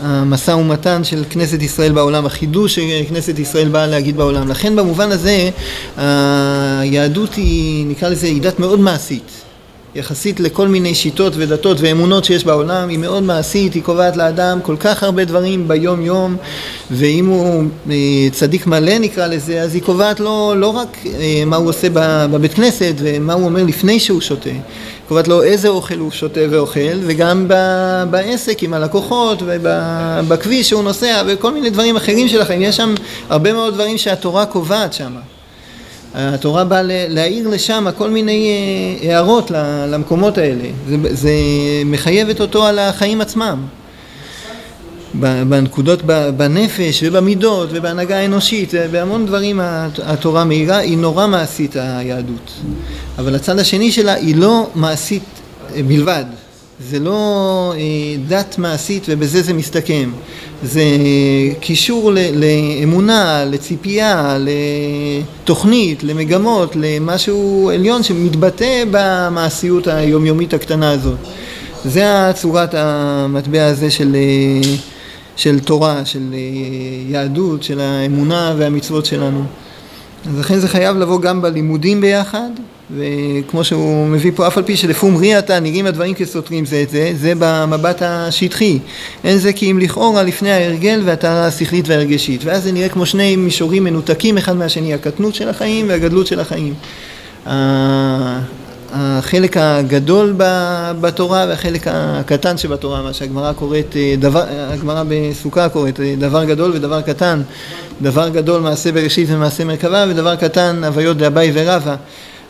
המשא 0.01 0.51
ומתן 0.51 1.03
של 1.03 1.23
כנסת 1.29 1.61
ישראל 1.61 1.91
בעולם, 1.91 2.25
החידוש 2.25 2.75
שכנסת 2.75 3.39
ישראל 3.39 3.69
באה 3.69 3.87
להגיד 3.87 4.17
בעולם. 4.17 4.47
לכן 4.47 4.75
במובן 4.75 5.11
הזה 5.11 5.49
היהדות 6.79 7.33
היא, 7.35 7.85
נקרא 7.87 8.09
לזה, 8.09 8.27
היא 8.27 8.41
דת 8.41 8.59
מאוד 8.59 8.79
מעשית. 8.79 9.31
יחסית 9.95 10.39
לכל 10.39 10.67
מיני 10.67 10.95
שיטות 10.95 11.33
ודתות 11.35 11.77
ואמונות 11.79 12.25
שיש 12.25 12.45
בעולם, 12.45 12.89
היא 12.89 12.97
מאוד 12.97 13.23
מעשית, 13.23 13.73
היא 13.73 13.83
קובעת 13.83 14.17
לאדם 14.17 14.59
כל 14.63 14.75
כך 14.79 15.03
הרבה 15.03 15.25
דברים 15.25 15.67
ביום 15.67 16.01
יום 16.01 16.35
ואם 16.91 17.25
הוא 17.25 17.63
אה, 17.89 17.95
צדיק 18.31 18.67
מלא 18.67 18.97
נקרא 18.99 19.27
לזה, 19.27 19.61
אז 19.61 19.75
היא 19.75 19.83
קובעת 19.83 20.19
לו 20.19 20.53
לא 20.55 20.67
רק 20.67 20.97
אה, 21.05 21.43
מה 21.45 21.55
הוא 21.55 21.69
עושה 21.69 21.87
בבית 22.31 22.53
כנסת 22.53 22.93
ומה 22.97 23.33
הוא 23.33 23.45
אומר 23.45 23.63
לפני 23.63 23.99
שהוא 23.99 24.21
שותה, 24.21 24.49
היא 24.49 24.59
קובעת 25.07 25.27
לו 25.27 25.43
איזה 25.43 25.67
אוכל 25.67 25.97
הוא 25.97 26.11
שותה 26.11 26.41
ואוכל 26.49 26.99
וגם 27.01 27.47
בעסק 28.09 28.63
עם 28.63 28.73
הלקוחות 28.73 29.43
ובכביש 29.45 30.69
שהוא 30.69 30.83
נוסע 30.83 31.23
וכל 31.27 31.53
מיני 31.53 31.69
דברים 31.69 31.95
אחרים 31.95 32.27
של 32.27 32.41
החיים, 32.41 32.61
יש 32.61 32.77
שם 32.77 32.95
הרבה 33.29 33.53
מאוד 33.53 33.73
דברים 33.73 33.97
שהתורה 33.97 34.45
קובעת 34.45 34.93
שם 34.93 35.11
התורה 36.13 36.63
באה 36.63 36.81
להעיר 36.83 37.47
לשם 37.47 37.87
כל 37.97 38.09
מיני 38.09 38.49
אה, 39.03 39.13
הערות 39.13 39.51
למקומות 39.87 40.37
האלה. 40.37 40.65
זה, 40.87 40.95
זה 41.09 41.31
מחייבת 41.85 42.41
אותו 42.41 42.65
על 42.65 42.79
החיים 42.79 43.21
עצמם. 43.21 43.65
בנקודות 45.13 46.01
בנפש 46.37 47.03
ובמידות 47.03 47.69
ובהנהגה 47.71 48.17
האנושית, 48.17 48.73
בהמון 48.91 49.25
דברים 49.25 49.59
התורה 50.03 50.43
מאירה, 50.43 50.77
היא 50.77 50.97
נורא 50.97 51.27
מעשית 51.27 51.75
היהדות. 51.75 52.51
אבל 53.17 53.35
הצד 53.35 53.59
השני 53.59 53.91
שלה 53.91 54.13
היא 54.13 54.35
לא 54.35 54.69
מעשית 54.75 55.23
בלבד, 55.87 56.25
זה 56.87 56.99
לא 56.99 57.73
אה, 57.77 57.81
דת 58.27 58.57
מעשית 58.57 59.05
ובזה 59.09 59.41
זה 59.41 59.53
מסתכם, 59.53 60.11
זה 60.63 60.83
קישור 61.59 62.11
לאמונה, 62.33 63.45
לציפייה, 63.45 64.37
לתוכנית, 64.39 66.03
למגמות, 66.03 66.75
למשהו 66.75 67.71
עליון 67.73 68.03
שמתבטא 68.03 68.83
במעשיות 68.91 69.87
היומיומית 69.87 70.53
הקטנה 70.53 70.91
הזאת. 70.91 71.17
זה 71.85 72.29
הצורת 72.29 72.73
המטבע 72.73 73.65
הזה 73.65 73.91
של, 73.91 74.15
אה, 74.15 74.71
של 75.35 75.59
תורה, 75.59 76.05
של 76.05 76.33
אה, 76.33 76.39
יהדות, 77.07 77.63
של 77.63 77.79
האמונה 77.79 78.53
והמצוות 78.57 79.05
שלנו. 79.05 79.43
אז 80.29 80.39
לכן 80.39 80.59
זה 80.59 80.67
חייב 80.67 80.97
לבוא 80.97 81.21
גם 81.21 81.41
בלימודים 81.41 82.01
ביחד, 82.01 82.49
וכמו 82.97 83.63
שהוא 83.63 84.07
מביא 84.07 84.31
פה, 84.35 84.47
אף 84.47 84.57
על 84.57 84.63
פי 84.63 84.77
שלפום 84.77 85.15
ריאתה 85.15 85.59
נראים 85.59 85.85
הדברים 85.85 86.13
כסותרים 86.13 86.65
זה 86.65 86.81
את 86.81 86.89
זה, 86.89 87.11
זה 87.15 87.33
במבט 87.39 88.01
השטחי. 88.01 88.79
אין 89.23 89.37
זה 89.37 89.53
כי 89.53 89.71
אם 89.71 89.79
לכאורה 89.79 90.23
לפני 90.23 90.51
ההרגל 90.51 91.01
והטהרה 91.05 91.47
השכלית 91.47 91.87
וההרגשית. 91.87 92.43
ואז 92.43 92.63
זה 92.63 92.71
נראה 92.71 92.89
כמו 92.89 93.05
שני 93.05 93.35
מישורים 93.35 93.83
מנותקים 93.83 94.37
אחד 94.37 94.55
מהשני, 94.55 94.93
הקטנות 94.93 95.35
של 95.35 95.49
החיים 95.49 95.89
והגדלות 95.89 96.27
של 96.27 96.39
החיים. 96.39 96.73
החלק 98.93 99.57
הגדול 99.57 100.35
בתורה 101.01 101.45
והחלק 101.49 101.87
הקטן 101.87 102.57
שבתורה, 102.57 103.01
מה 103.01 103.13
שהגמרא 103.13 103.53
קוראת, 103.53 103.95
אה, 103.95 104.15
הגמרא 104.73 105.03
בסוכה 105.09 105.69
קוראת 105.69 105.99
אה, 105.99 106.15
דבר 106.17 106.43
גדול 106.43 106.71
ודבר 106.75 107.01
קטן, 107.01 107.41
דבר 108.01 108.29
גדול 108.29 108.61
מעשה 108.61 108.91
בראשית 108.91 109.27
ומעשה 109.31 109.63
מרכבה 109.63 110.05
ודבר 110.09 110.35
קטן 110.35 110.83
הוויות 110.83 111.17
דאביי 111.17 111.51
ורבא 111.53 111.95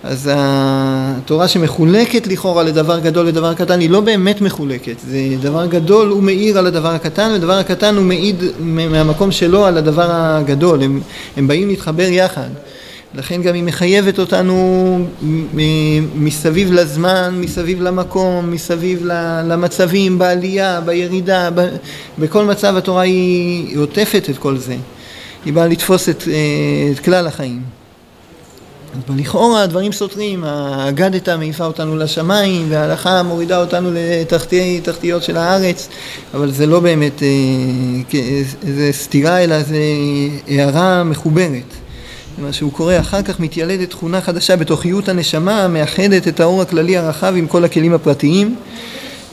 אז 0.03 0.29
התורה 0.34 1.48
שמחולקת 1.48 2.27
לכאורה 2.27 2.63
לדבר 2.63 3.00
גדול 3.00 3.27
ודבר 3.27 3.53
קטן 3.53 3.79
היא 3.79 3.89
לא 3.89 4.01
באמת 4.01 4.41
מחולקת, 4.41 4.96
זה 5.08 5.18
דבר 5.41 5.65
גדול 5.65 6.10
הוא 6.10 6.24
מאיר 6.24 6.58
על 6.58 6.68
הדבר 6.68 6.89
הקטן 6.89 7.32
ודבר 7.36 7.58
הקטן 7.58 7.96
הוא 7.96 8.06
מעיד 8.06 8.44
מהמקום 8.60 9.32
שלו 9.32 9.65
על 9.65 9.77
הדבר 9.77 10.08
הגדול, 10.12 10.84
הם, 10.84 11.01
הם 11.38 11.48
באים 11.48 11.68
להתחבר 11.68 12.08
יחד 12.10 12.50
לכן 13.13 13.41
גם 13.41 13.53
היא 13.53 13.63
מחייבת 13.63 14.20
אותנו 14.20 15.00
מסביב 16.15 16.74
לזמן, 16.74 17.36
מסביב 17.41 17.82
למקום, 17.82 18.51
מסביב 18.51 19.06
למצבים, 19.46 20.20
בעלייה, 20.20 20.82
בירידה, 20.82 21.50
בכל 22.20 22.46
מצב 22.46 22.77
התורה 22.77 23.01
היא 23.01 23.77
עוטפת 23.77 24.27
את 24.29 24.38
כל 24.38 24.58
זה. 24.58 24.75
היא 25.46 25.53
באה 25.53 25.68
לתפוס 25.68 26.10
את, 26.10 26.24
את 26.94 27.00
כלל 27.00 27.27
החיים. 27.27 27.78
לכאורה 29.17 29.63
הדברים 29.63 29.91
סותרים, 29.91 30.43
האגדתא 30.43 31.38
מעיפה 31.38 31.65
אותנו 31.65 31.98
לשמיים 31.98 32.65
וההלכה 32.69 33.24
מורידה 33.24 33.62
אותנו 33.62 33.89
לתחתי 33.93 34.81
תחתיות 34.84 35.24
של 35.24 35.38
הארץ, 35.38 35.89
אבל 36.34 36.51
זה 36.51 36.65
לא 36.65 36.79
באמת 36.79 37.24
איזה 38.63 38.89
סתירה 38.91 39.43
אלא 39.43 39.63
זה 39.63 39.79
הערה 40.48 41.03
מחוברת. 41.03 41.74
מה 42.38 42.53
שהוא 42.53 42.72
קורא, 42.72 43.00
אחר 43.00 43.22
כך 43.22 43.39
מתיילדת 43.39 43.89
תכונה 43.89 44.22
חדשה 44.22 44.55
בתוכיות 44.55 45.10
הנשמה 45.10 45.63
המאחדת 45.63 46.27
את 46.27 46.39
האור 46.39 46.62
הכללי 46.62 46.98
הרחב 46.98 47.34
עם 47.38 47.48
כל 47.48 47.65
הכלים 47.65 47.93
הפרטיים. 47.93 48.55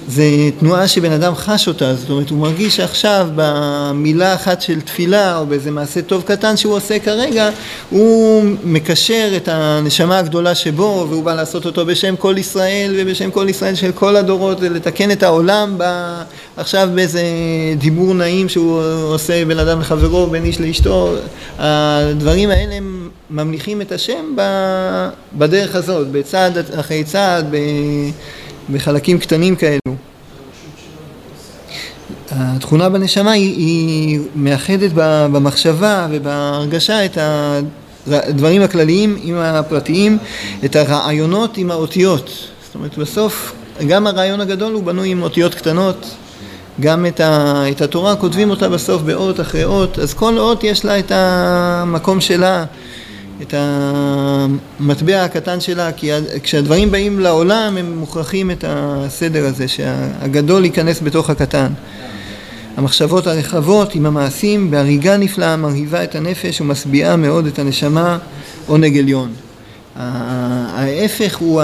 זה 0.09 0.25
תנועה 0.59 0.89
שבן 0.89 1.13
אדם 1.13 1.35
חש 1.35 1.69
אותה, 1.69 1.95
זאת 1.95 2.11
אומרת 2.11 2.31
הוא 2.31 2.39
מרגיש 2.39 2.77
שעכשיו 2.77 3.29
במילה 3.35 4.35
אחת 4.35 4.63
של 4.63 4.81
תפילה 4.81 5.39
או 5.39 5.47
באיזה 5.47 5.71
מעשה 5.71 6.03
טוב 6.03 6.23
קטן 6.23 6.57
שהוא 6.57 6.75
עושה 6.75 6.99
כרגע 6.99 7.51
הוא 7.91 8.45
מקשר 8.65 9.33
את 9.37 9.49
הנשמה 9.49 10.19
הגדולה 10.19 10.55
שבו 10.55 11.07
והוא 11.11 11.25
בא 11.25 11.35
לעשות 11.35 11.67
אותו 11.67 11.87
בשם 11.87 12.17
כל 12.17 12.35
ישראל 12.39 12.95
ובשם 12.97 13.31
כל 13.31 13.47
ישראל 13.49 13.75
של 13.75 13.93
כל 13.93 14.17
הדורות 14.17 14.59
ולתקן 14.61 15.11
את 15.11 15.23
העולם 15.23 15.75
ב... 15.79 15.85
עכשיו 16.57 16.89
באיזה 16.95 17.23
דיבור 17.79 18.15
נעים 18.15 18.49
שהוא 18.49 18.83
עושה 19.09 19.45
בין 19.45 19.59
אדם 19.59 19.81
לחברו, 19.81 20.27
בין 20.27 20.45
איש 20.45 20.61
לאשתו. 20.61 21.15
הדברים 21.59 22.51
האלה 22.51 22.75
הם 22.75 23.09
ממליכים 23.31 23.81
את 23.81 23.93
השם 23.93 24.37
בדרך 25.35 25.75
הזאת, 25.75 26.09
בצעד 26.09 26.59
אחרי 26.81 27.05
צעד, 27.05 27.55
בחלקים 28.73 29.19
קטנים 29.19 29.57
כאלו. 29.57 29.97
התכונה 32.31 32.89
בנשמה 32.89 33.33
היא, 33.33 33.57
היא 33.57 34.21
מאחדת 34.35 34.91
במחשבה 35.33 36.07
ובהרגשה 36.11 37.05
את 37.05 37.19
הדברים 38.07 38.63
הכלליים 38.63 39.19
עם 39.23 39.37
הפרטיים, 39.37 40.19
את 40.65 40.77
הרעיונות 40.77 41.57
עם 41.57 41.71
האותיות. 41.71 42.31
זאת 42.67 42.75
אומרת 42.75 42.99
בסוף 42.99 43.53
גם 43.89 44.07
הרעיון 44.07 44.41
הגדול 44.41 44.73
הוא 44.73 44.83
בנוי 44.83 45.09
עם 45.09 45.23
אותיות 45.23 45.55
קטנות, 45.55 46.07
גם 46.81 47.07
את, 47.07 47.21
ה, 47.21 47.65
את 47.71 47.81
התורה 47.81 48.17
כותבים 48.17 48.51
אותה 48.51 48.69
בסוף 48.69 49.03
באות 49.03 49.41
אחרי 49.41 49.65
אות, 49.65 49.99
אז 49.99 50.15
כל 50.15 50.39
אות 50.39 50.65
יש 50.65 50.85
לה 50.85 50.99
את 50.99 51.13
המקום 51.15 52.21
שלה. 52.21 52.65
את 53.43 53.55
המטבע 53.57 55.25
הקטן 55.25 55.61
שלה, 55.61 55.93
כי 55.93 56.11
כשהדברים 56.43 56.91
באים 56.91 57.21
לעולם 57.21 57.77
הם 57.77 57.99
מוכרחים 57.99 58.51
את 58.51 58.65
הסדר 58.69 59.47
הזה, 59.47 59.69
שהגדול 59.69 60.65
ייכנס 60.65 61.01
בתוך 61.03 61.31
הקטן. 61.31 61.73
המחשבות 62.77 63.27
הרחבות 63.27 63.95
עם 63.95 64.07
המעשים 64.07 64.71
בהריגה 64.71 65.17
נפלאה 65.17 65.57
מרהיבה 65.57 66.05
את 66.05 66.15
הנפש 66.15 66.61
ומשביעה 66.61 67.17
מאוד 67.17 67.47
את 67.47 67.59
הנשמה 67.59 68.19
עונג 68.67 68.99
עליון. 68.99 69.33
ההפך 69.97 71.37
הוא 71.37 71.63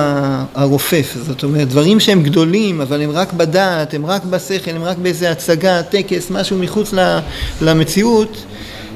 הרופף, 0.55 1.17
זאת 1.27 1.45
אומרת 1.45 1.69
דברים 1.69 2.01
שהם 2.01 2.23
גדולים 2.23 2.81
אבל 2.81 3.03
הם 3.03 3.11
רק 3.11 3.33
בדעת, 3.33 3.95
הם 3.95 4.07
רק 4.07 4.25
בשכל, 4.25 4.71
הם 4.71 4.85
רק 4.85 4.99
באיזה 4.99 5.31
הצגה, 5.31 5.83
טקס, 5.83 6.31
משהו 6.31 6.59
מחוץ 6.59 6.95
למציאות 7.63 8.45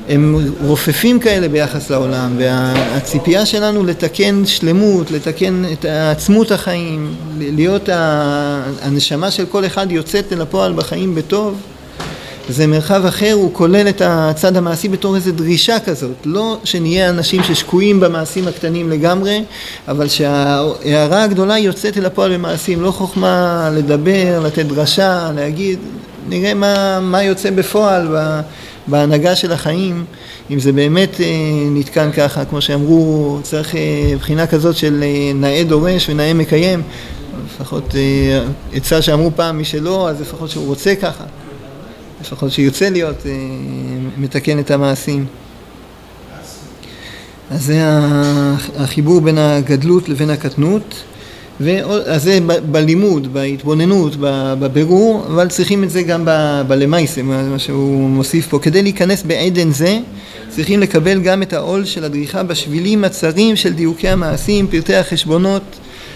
הם 0.08 0.36
רופפים 0.60 1.20
כאלה 1.20 1.48
ביחס 1.48 1.90
לעולם, 1.90 2.36
והציפייה 2.38 3.46
שלנו 3.46 3.84
לתקן 3.84 4.46
שלמות, 4.46 5.10
לתקן 5.10 5.62
את 5.72 5.84
עצמות 5.84 6.52
החיים, 6.52 7.14
להיות 7.38 7.88
הנשמה 8.82 9.30
של 9.30 9.46
כל 9.46 9.66
אחד 9.66 9.92
יוצאת 9.92 10.32
אל 10.32 10.40
הפועל 10.40 10.72
בחיים 10.72 11.14
בטוב, 11.14 11.60
זה 12.48 12.66
מרחב 12.66 13.04
אחר, 13.06 13.32
הוא 13.32 13.50
כולל 13.52 13.88
את 13.88 14.02
הצד 14.04 14.56
המעשי 14.56 14.88
בתור 14.88 15.16
איזו 15.16 15.32
דרישה 15.32 15.80
כזאת, 15.80 16.16
לא 16.24 16.58
שנהיה 16.64 17.10
אנשים 17.10 17.42
ששקועים 17.42 18.00
במעשים 18.00 18.48
הקטנים 18.48 18.90
לגמרי, 18.90 19.44
אבל 19.88 20.08
שההערה 20.08 21.22
הגדולה 21.22 21.58
יוצאת 21.58 21.98
אל 21.98 22.06
הפועל 22.06 22.34
במעשים, 22.34 22.82
לא 22.82 22.90
חוכמה 22.90 23.70
לדבר, 23.74 24.40
לתת 24.44 24.66
דרשה, 24.66 25.30
להגיד, 25.34 25.78
נראה 26.28 26.54
מה, 26.54 27.00
מה 27.00 27.22
יוצא 27.22 27.50
בפועל 27.50 28.16
בהנהגה 28.88 29.36
של 29.36 29.52
החיים, 29.52 30.04
אם 30.50 30.60
זה 30.60 30.72
באמת 30.72 31.20
אה, 31.20 31.26
נתקן 31.70 32.12
ככה, 32.12 32.44
כמו 32.44 32.60
שאמרו, 32.60 33.38
צריך 33.42 33.74
אה, 33.74 34.12
בחינה 34.18 34.46
כזאת 34.46 34.76
של 34.76 35.02
אה, 35.02 35.32
נאה 35.34 35.64
דורש 35.64 36.08
ונאה 36.08 36.34
מקיים, 36.34 36.82
לפחות 37.46 37.94
עצה 38.72 39.02
שאמרו 39.02 39.30
פעם, 39.36 39.58
מי 39.58 39.64
שלא, 39.64 40.08
אז 40.08 40.20
לפחות 40.20 40.50
שהוא 40.50 40.66
רוצה 40.66 40.94
ככה, 40.94 41.24
לפחות 42.20 42.52
שיוצא 42.52 42.88
להיות 42.88 43.22
מתקן 44.16 44.58
את 44.58 44.70
המעשים. 44.70 45.26
אז 47.50 47.64
זה 47.64 47.80
החיבור 48.76 49.20
בין 49.20 49.38
הגדלות 49.38 50.08
לבין 50.08 50.30
הקטנות. 50.30 51.02
אז 51.60 52.22
זה 52.22 52.38
בלימוד, 52.70 53.32
בהתבוננות, 53.32 54.12
בבירור, 54.20 55.24
אבל 55.26 55.48
צריכים 55.48 55.84
את 55.84 55.90
זה 55.90 56.02
גם 56.02 56.28
בלמייסה, 56.68 57.22
מה 57.22 57.58
שהוא 57.58 58.08
מוסיף 58.08 58.48
פה. 58.48 58.58
כדי 58.58 58.82
להיכנס 58.82 59.22
בעדן 59.22 59.70
זה, 59.72 59.98
צריכים 60.48 60.80
לקבל 60.80 61.20
גם 61.20 61.42
את 61.42 61.52
העול 61.52 61.84
של 61.84 62.04
הדריכה 62.04 62.42
בשבילים 62.42 63.04
הצרים 63.04 63.56
של 63.56 63.72
דיוקי 63.72 64.08
המעשים, 64.08 64.66
פרטי 64.66 64.94
החשבונות. 64.94 65.62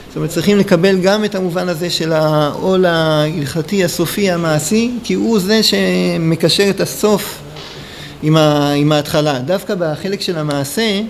זאת 0.09 0.17
אומרת, 0.17 0.31
צריכים 0.31 0.59
לקבל 0.59 1.01
גם 1.01 1.25
את 1.25 1.35
המובן 1.35 1.69
הזה 1.69 1.91
של 1.91 2.13
העול 2.13 2.85
ההלכתי, 2.85 3.85
הסופי, 3.85 4.31
המעשי, 4.31 4.91
כי 5.05 5.15
הוא 5.15 5.39
זה 5.39 5.63
שמקשר 5.63 6.71
את 6.71 6.81
הסוף 6.81 7.39
עם, 8.23 8.93
ההתחלה. 8.93 9.39
דווקא 9.39 9.75
בחלק 9.79 10.21
של 10.21 10.39
המעשה, 10.39 11.01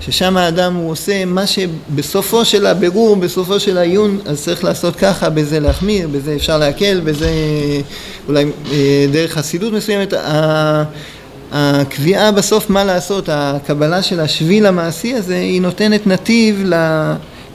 ששם 0.00 0.36
האדם 0.36 0.74
הוא 0.74 0.90
עושה 0.90 1.24
מה 1.24 1.46
שבסופו 1.46 2.44
של 2.44 2.66
הבירור, 2.66 3.16
בסופו 3.16 3.60
של 3.60 3.78
העיון, 3.78 4.18
אז 4.26 4.42
צריך 4.42 4.64
לעשות 4.64 4.96
ככה, 4.96 5.30
בזה 5.30 5.60
להחמיר, 5.60 6.08
בזה 6.08 6.34
אפשר 6.36 6.58
להקל, 6.58 7.00
בזה 7.04 7.30
אולי 8.28 8.44
אה, 8.72 9.06
דרך 9.12 9.32
חסידות 9.32 9.72
מסוימת. 9.72 10.14
הקביעה 11.52 12.32
בסוף 12.32 12.70
מה 12.70 12.84
לעשות, 12.84 13.28
הקבלה 13.32 14.02
של 14.02 14.20
השביל 14.20 14.66
המעשי 14.66 15.14
הזה, 15.14 15.36
היא 15.36 15.60
נותנת 15.60 16.06
נתיב 16.06 16.64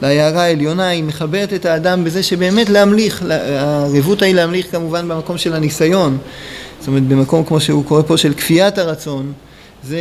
להערה 0.01 0.43
העליונה, 0.43 0.88
היא 0.88 1.03
מחברת 1.03 1.53
את 1.53 1.65
האדם 1.65 2.03
בזה 2.03 2.24
שבאמת 2.24 2.69
להמליך, 2.69 3.24
הרבותא 3.60 4.25
היא 4.25 4.36
להמליך 4.36 4.72
כמובן 4.72 5.07
במקום 5.07 5.38
של 5.38 5.53
הניסיון, 5.53 6.17
זאת 6.79 6.88
אומרת 6.88 7.03
במקום 7.03 7.43
כמו 7.43 7.60
שהוא 7.60 7.86
קורא 7.86 8.01
פה 8.07 8.17
של 8.17 8.34
כפיית 8.34 8.77
הרצון, 8.77 9.34
זה 9.84 10.00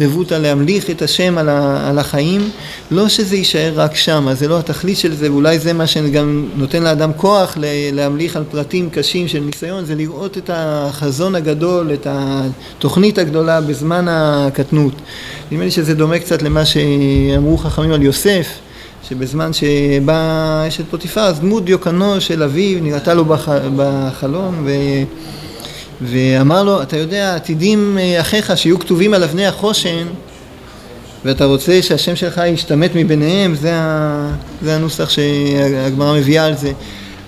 רבותא 0.00 0.34
להמליך 0.34 0.90
את 0.90 1.02
השם 1.02 1.38
על, 1.38 1.48
ה, 1.48 1.88
על 1.88 1.98
החיים, 1.98 2.50
לא 2.90 3.08
שזה 3.08 3.36
יישאר 3.36 3.72
רק 3.76 3.94
שם, 3.94 4.28
זה 4.32 4.48
לא 4.48 4.58
התכלית 4.58 4.98
של 4.98 5.14
זה, 5.14 5.32
ואולי 5.32 5.58
זה 5.58 5.72
מה 5.72 5.86
שגם 5.86 6.48
נותן 6.56 6.82
לאדם 6.82 7.12
כוח 7.16 7.58
להמליך 7.92 8.36
על 8.36 8.44
פרטים 8.50 8.90
קשים 8.90 9.28
של 9.28 9.40
ניסיון, 9.40 9.84
זה 9.84 9.94
לראות 9.94 10.38
את 10.38 10.50
החזון 10.52 11.34
הגדול, 11.34 11.92
את 11.92 12.06
התוכנית 12.10 13.18
הגדולה 13.18 13.60
בזמן 13.60 14.06
הקטנות. 14.08 14.94
נדמה 15.50 15.64
לי 15.64 15.70
שזה 15.70 15.94
דומה 15.94 16.18
קצת 16.18 16.42
למה 16.42 16.64
שאמרו 16.64 17.58
חכמים 17.58 17.92
על 17.92 18.02
יוסף, 18.02 18.48
שבזמן 19.08 19.50
שבאה 19.52 20.68
אשת 20.68 20.84
פוטיפר, 20.90 21.20
אז 21.20 21.40
דמות 21.40 21.64
דיוקנו 21.64 22.20
של 22.20 22.42
אביו 22.42 22.78
נראתה 22.82 23.14
לו 23.14 23.24
בח, 23.24 23.48
בחלום, 23.76 24.64
ו... 24.64 24.70
ואמר 26.02 26.62
לו, 26.62 26.82
אתה 26.82 26.96
יודע, 26.96 27.34
עתידים 27.34 27.98
אה, 28.00 28.20
אחיך 28.20 28.56
שיהיו 28.56 28.78
כתובים 28.78 29.14
על 29.14 29.22
אבני 29.22 29.46
החושן 29.46 30.06
ואתה 31.24 31.44
רוצה 31.44 31.82
שהשם 31.82 32.16
שלך 32.16 32.40
ישתמט 32.46 32.90
מביניהם, 32.94 33.54
זה, 33.54 33.74
ה... 33.74 34.30
זה 34.62 34.74
הנוסח 34.74 35.10
שהגמרא 35.10 36.14
מביאה 36.14 36.44
על 36.44 36.56
זה. 36.56 36.72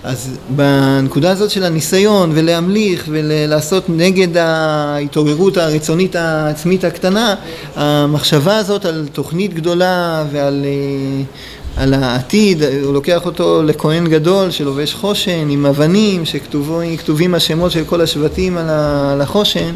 אז 0.05 0.39
בנקודה 0.49 1.31
הזאת 1.31 1.51
של 1.51 1.65
הניסיון 1.65 2.31
ולהמליך 2.35 3.05
ולעשות 3.09 3.85
נגד 3.89 4.37
ההתעוררות 4.37 5.57
הרצונית 5.57 6.17
העצמית 6.17 6.85
הקטנה, 6.85 7.35
המחשבה 7.77 8.57
הזאת 8.57 8.85
על 8.85 9.09
תוכנית 9.13 9.55
גדולה 9.55 10.25
ועל 10.33 10.65
אה, 10.65 11.23
על 11.79 11.95
העתיד, 11.95 12.63
הוא 12.63 12.95
לוקח 12.95 13.27
אותו 13.27 13.63
לכהן 13.63 14.07
גדול 14.09 14.51
שלובש 14.51 14.95
חושן 14.95 15.49
עם 15.51 15.67
אבנים 15.67 16.25
שכתובים 16.25 17.35
השמות 17.35 17.71
של 17.71 17.85
כל 17.85 18.01
השבטים 18.01 18.59
על 18.59 19.21
החושן 19.21 19.75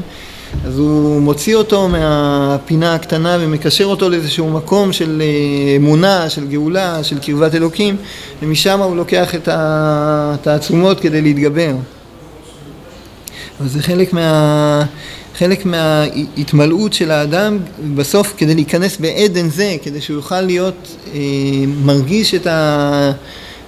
אז 0.64 0.78
הוא 0.78 1.21
מוציא 1.21 1.56
אותו 1.56 1.88
מהפינה 1.88 2.94
הקטנה 2.94 3.37
ומקשר 3.40 3.85
אותו 3.85 4.11
לאיזשהו 4.11 4.50
מקום 4.50 4.92
של 4.92 5.23
אה, 5.25 5.76
אמונה, 5.76 6.30
של 6.30 6.49
גאולה, 6.49 7.04
של 7.04 7.18
קרבת 7.18 7.54
אלוקים 7.54 7.97
ומשם 8.42 8.80
הוא 8.80 8.97
לוקח 8.97 9.35
את 9.35 9.49
התעצומות 9.52 11.00
כדי 11.00 11.23
להתגבר. 11.23 11.75
אבל 13.61 13.68
זה 13.68 13.82
חלק 13.82 14.12
מה... 14.12 14.85
חלק 15.38 15.66
מההתמלאות 15.66 16.92
של 16.92 17.10
האדם 17.10 17.58
בסוף 17.94 18.34
כדי 18.36 18.54
להיכנס 18.54 18.96
בעדן 18.96 19.48
זה, 19.48 19.76
כדי 19.82 20.00
שהוא 20.00 20.16
יוכל 20.16 20.40
להיות 20.40 20.96
אה, 21.14 21.20
מרגיש 21.84 22.34
את 22.34 22.46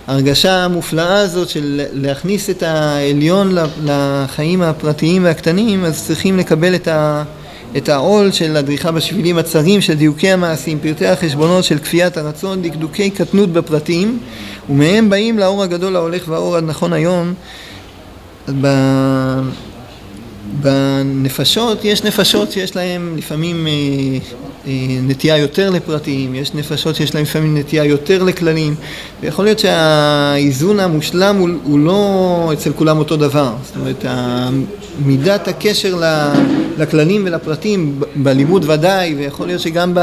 ההרגשה 0.09 0.65
המופלאה 0.65 1.19
הזאת 1.19 1.49
של 1.49 1.81
להכניס 1.93 2.51
את 2.51 2.63
העליון 2.63 3.55
לחיים 3.85 4.63
הפרטיים 4.63 5.25
והקטנים, 5.25 5.85
אז 5.85 6.07
צריכים 6.07 6.39
לקבל 6.39 6.75
את, 6.75 6.89
ה, 6.89 7.23
את 7.77 7.89
העול 7.89 8.33
של 8.33 8.57
הדריכה 8.57 8.93
בשבילים 8.93 9.39
הצרים, 9.39 9.81
של 9.81 9.95
דיוקי 9.95 10.31
המעשים, 10.31 10.79
פרטי 10.83 11.07
החשבונות 11.07 11.65
של 11.65 11.79
כפיית 11.79 12.17
הרצון, 12.17 12.63
דקדוקי 12.63 13.11
קטנות 13.11 13.53
בפרטים, 13.53 14.19
ומהם 14.71 15.11
באים 15.11 15.39
לאור 15.39 15.63
הגדול 15.63 15.97
ההולך 15.97 16.29
והאור 16.29 16.57
עד 16.57 16.65
נכון 16.67 16.93
היום. 16.93 17.35
ב... 18.61 18.67
בנפשות, 20.61 21.85
יש 21.85 22.05
נפשות 22.05 22.53
שיש 22.53 22.77
להן 22.77 23.15
לפעמים 23.17 23.67
אה, 23.67 23.73
אה, 24.67 24.73
נטייה 25.03 25.37
יותר 25.37 25.71
לפרטיים, 25.71 26.35
יש 26.35 26.55
נפשות 26.55 26.97
שיש 26.97 27.15
להן 27.15 27.23
לפעמים 27.23 27.59
נטייה 27.59 27.85
יותר 27.85 28.23
לכללים, 28.23 28.75
ויכול 29.23 29.45
להיות 29.45 29.59
שהאיזון 29.59 30.81
המושלם 30.81 31.37
הוא, 31.37 31.49
הוא 31.65 31.79
לא 31.79 32.51
אצל 32.53 32.73
כולם 32.73 32.99
אותו 32.99 33.17
דבר, 33.17 33.53
זאת 33.63 33.77
אומרת 33.77 34.05
מידת 35.05 35.49
הקשר 35.49 36.01
לכללים 36.79 37.23
ולפרטים 37.27 38.01
בלימוד 38.17 38.65
ודאי, 38.71 39.15
ויכול 39.15 39.47
להיות 39.47 39.61
שגם 39.61 39.95
ב... 39.95 39.99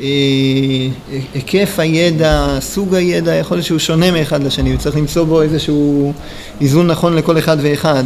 אה, 0.00 0.88
היקף 1.34 1.78
הידע, 1.78 2.58
סוג 2.60 2.94
הידע, 2.94 3.34
יכול 3.34 3.56
להיות 3.56 3.66
שהוא 3.66 3.78
שונה 3.78 4.10
מאחד 4.10 4.42
לשני, 4.42 4.74
וצריך 4.74 4.96
למצוא 4.96 5.24
בו 5.24 5.42
איזשהו 5.42 6.12
איזון 6.60 6.86
נכון 6.86 7.16
לכל 7.16 7.38
אחד 7.38 7.56
ואחד. 7.60 8.04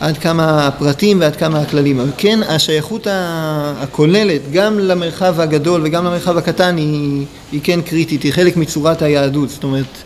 עד 0.00 0.18
כמה 0.18 0.66
הפרטים 0.66 1.20
ועד 1.20 1.36
כמה 1.36 1.60
הכללים. 1.60 2.00
אבל 2.00 2.10
כן, 2.16 2.40
השייכות 2.48 3.06
הכוללת 3.76 4.40
גם 4.52 4.78
למרחב 4.78 5.40
הגדול 5.40 5.80
וגם 5.84 6.04
למרחב 6.04 6.36
הקטן 6.36 6.76
היא, 6.76 7.24
היא 7.52 7.60
כן 7.62 7.80
קריטית, 7.80 8.22
היא 8.22 8.32
חלק 8.32 8.56
מצורת 8.56 9.02
היהדות. 9.02 9.48
זאת 9.48 9.64
אומרת, 9.64 10.02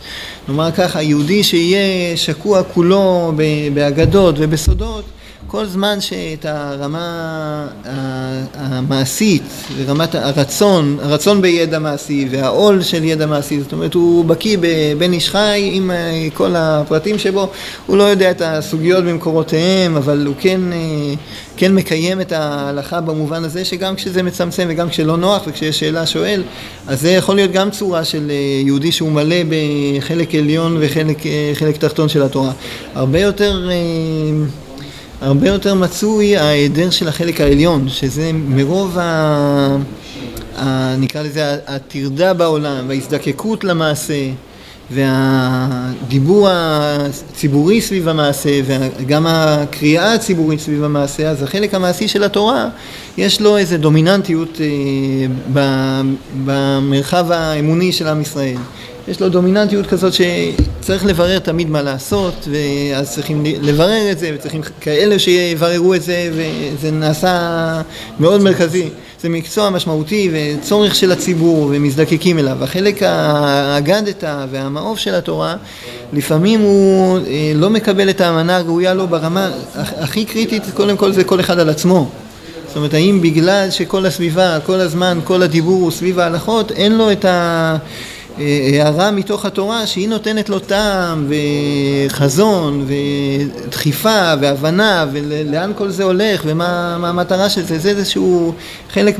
נאמר 0.47 0.71
ככה, 0.71 1.01
יהודי 1.01 1.43
שיהיה 1.43 2.17
שקוע 2.17 2.63
כולו 2.63 3.33
באגדות 3.73 4.35
ובסודות, 4.37 5.05
כל 5.47 5.65
זמן 5.65 6.01
שאת 6.01 6.45
הרמה 6.45 7.67
המעשית 8.53 9.43
ורמת 9.77 10.15
הרצון, 10.15 10.97
הרצון 11.01 11.41
בידע 11.41 11.79
מעשי 11.79 12.27
והעול 12.31 12.81
של 12.81 13.03
ידע 13.03 13.25
מעשי, 13.25 13.61
זאת 13.61 13.73
אומרת 13.73 13.93
הוא 13.93 14.25
בקיא 14.25 14.57
בבן 14.61 15.13
איש 15.13 15.29
חי 15.29 15.69
עם 15.73 15.91
אה, 15.91 16.27
כל 16.33 16.55
הפרטים 16.55 17.19
שבו, 17.19 17.49
הוא 17.87 17.97
לא 17.97 18.03
יודע 18.03 18.31
את 18.31 18.41
הסוגיות 18.45 19.03
במקורותיהם, 19.03 19.95
אבל 19.95 20.25
הוא 20.27 20.35
כן, 20.39 20.73
אה, 20.73 21.13
כן 21.57 21.75
מקיים 21.75 22.21
את 22.21 22.31
ההלכה 22.31 23.01
במובן 23.01 23.43
הזה 23.43 23.65
שגם 23.65 23.95
כשזה 23.95 24.23
מצמצם 24.23 24.67
וגם 24.69 24.89
כשלא 24.89 25.17
נוח 25.17 25.43
וכשיש 25.47 25.79
שאלה 25.79 26.05
שואל, 26.05 26.43
אז 26.87 27.01
זה 27.01 27.11
יכול 27.11 27.35
להיות 27.35 27.51
גם 27.51 27.71
צורה 27.71 28.03
של 28.03 28.31
אה, 28.31 28.61
יהודי 28.65 28.91
שהוא 28.91 29.11
מלא 29.11 29.35
בחלק 29.49 30.35
עליון 30.35 30.77
וחלק 30.79 31.77
תחתון 31.79 32.09
של 32.09 32.23
התורה. 32.23 32.51
הרבה 32.95 33.19
יותר 33.19 33.69
הרבה 35.23 35.47
יותר 35.47 35.73
מצוי 35.73 36.37
ההיעדר 36.37 36.89
של 36.89 37.07
החלק 37.07 37.41
העליון, 37.41 37.89
שזה 37.89 38.31
מרוב 38.33 38.97
ה... 38.97 39.77
ה... 40.57 40.95
נקרא 40.97 41.21
לזה 41.21 41.57
הטרדה 41.67 42.33
בעולם 42.33 42.85
וההזדקקות 42.87 43.63
למעשה 43.63 44.29
והדיבור 44.91 46.47
הציבורי 46.49 47.81
סביב 47.81 48.07
המעשה 48.07 48.49
וגם 48.65 49.25
הקריאה 49.27 50.13
הציבורית 50.13 50.59
סביב 50.59 50.83
המעשה, 50.83 51.29
אז 51.29 51.43
החלק 51.43 51.73
המעשי 51.73 52.07
של 52.07 52.23
התורה 52.23 52.69
יש 53.17 53.41
לו 53.41 53.57
איזו 53.57 53.77
דומיננטיות 53.77 54.61
אה, 54.61 55.65
במרחב 56.45 57.31
האמוני 57.31 57.91
של 57.91 58.07
עם 58.07 58.21
ישראל. 58.21 58.57
יש 59.07 59.21
לו 59.21 59.29
דומיננטיות 59.29 59.87
כזאת 59.87 60.13
שצריך 60.13 61.05
לברר 61.05 61.39
תמיד 61.39 61.69
מה 61.69 61.81
לעשות, 61.81 62.47
ואז 62.51 63.11
צריכים 63.11 63.43
לברר 63.45 64.11
את 64.11 64.19
זה, 64.19 64.31
וצריכים 64.35 64.61
כאלה 64.81 65.19
שיבררו 65.19 65.93
את 65.93 66.03
זה, 66.03 66.29
וזה 66.33 66.91
נעשה 66.91 67.81
מאוד 68.19 68.41
מרכזי. 68.41 68.89
זה 69.21 69.29
מקצוע 69.29 69.69
משמעותי 69.69 70.31
וצורך 70.33 70.95
של 70.95 71.11
הציבור 71.11 71.71
ומזדקקים 71.71 72.39
אליו. 72.39 72.63
החלק 72.63 73.03
האגדתא 73.03 74.45
והמעוף 74.51 74.99
של 74.99 75.15
התורה, 75.15 75.55
לפעמים 76.13 76.59
הוא 76.59 77.17
אה, 77.17 77.51
לא 77.55 77.69
מקבל 77.69 78.09
את 78.09 78.21
האמנה 78.21 78.57
הראויה 78.57 78.93
לו 78.93 79.07
ברמה 79.07 79.49
הכי 79.75 80.25
קריטית, 80.25 80.63
קודם 80.73 80.97
כל 80.97 81.11
זה 81.11 81.23
כל 81.23 81.39
אחד 81.39 81.59
על 81.59 81.69
עצמו. 81.69 82.09
זאת 82.67 82.77
אומרת, 82.77 82.93
האם 82.93 83.21
בגלל 83.21 83.67
שכל 83.71 84.05
הסביבה, 84.05 84.57
כל 84.65 84.79
הזמן, 84.79 85.19
כל 85.23 85.43
הדיבור 85.43 85.81
הוא 85.81 85.91
סביב 85.91 86.19
ההלכות, 86.19 86.71
אין 86.71 86.97
לו 86.97 87.11
את 87.11 87.25
ה... 87.25 87.77
הערה 88.37 89.11
מתוך 89.11 89.45
התורה 89.45 89.87
שהיא 89.87 90.09
נותנת 90.09 90.49
לו 90.49 90.59
טעם 90.59 91.31
וחזון 92.07 92.87
ודחיפה 92.87 94.33
והבנה 94.41 95.05
ולאן 95.11 95.71
כל 95.77 95.89
זה 95.89 96.03
הולך 96.03 96.41
ומה 96.45 96.95
המטרה 96.95 97.49
של 97.49 97.63
זה, 97.63 97.79
זה 97.79 97.89
איזשהו 97.89 98.53
חלק 98.93 99.15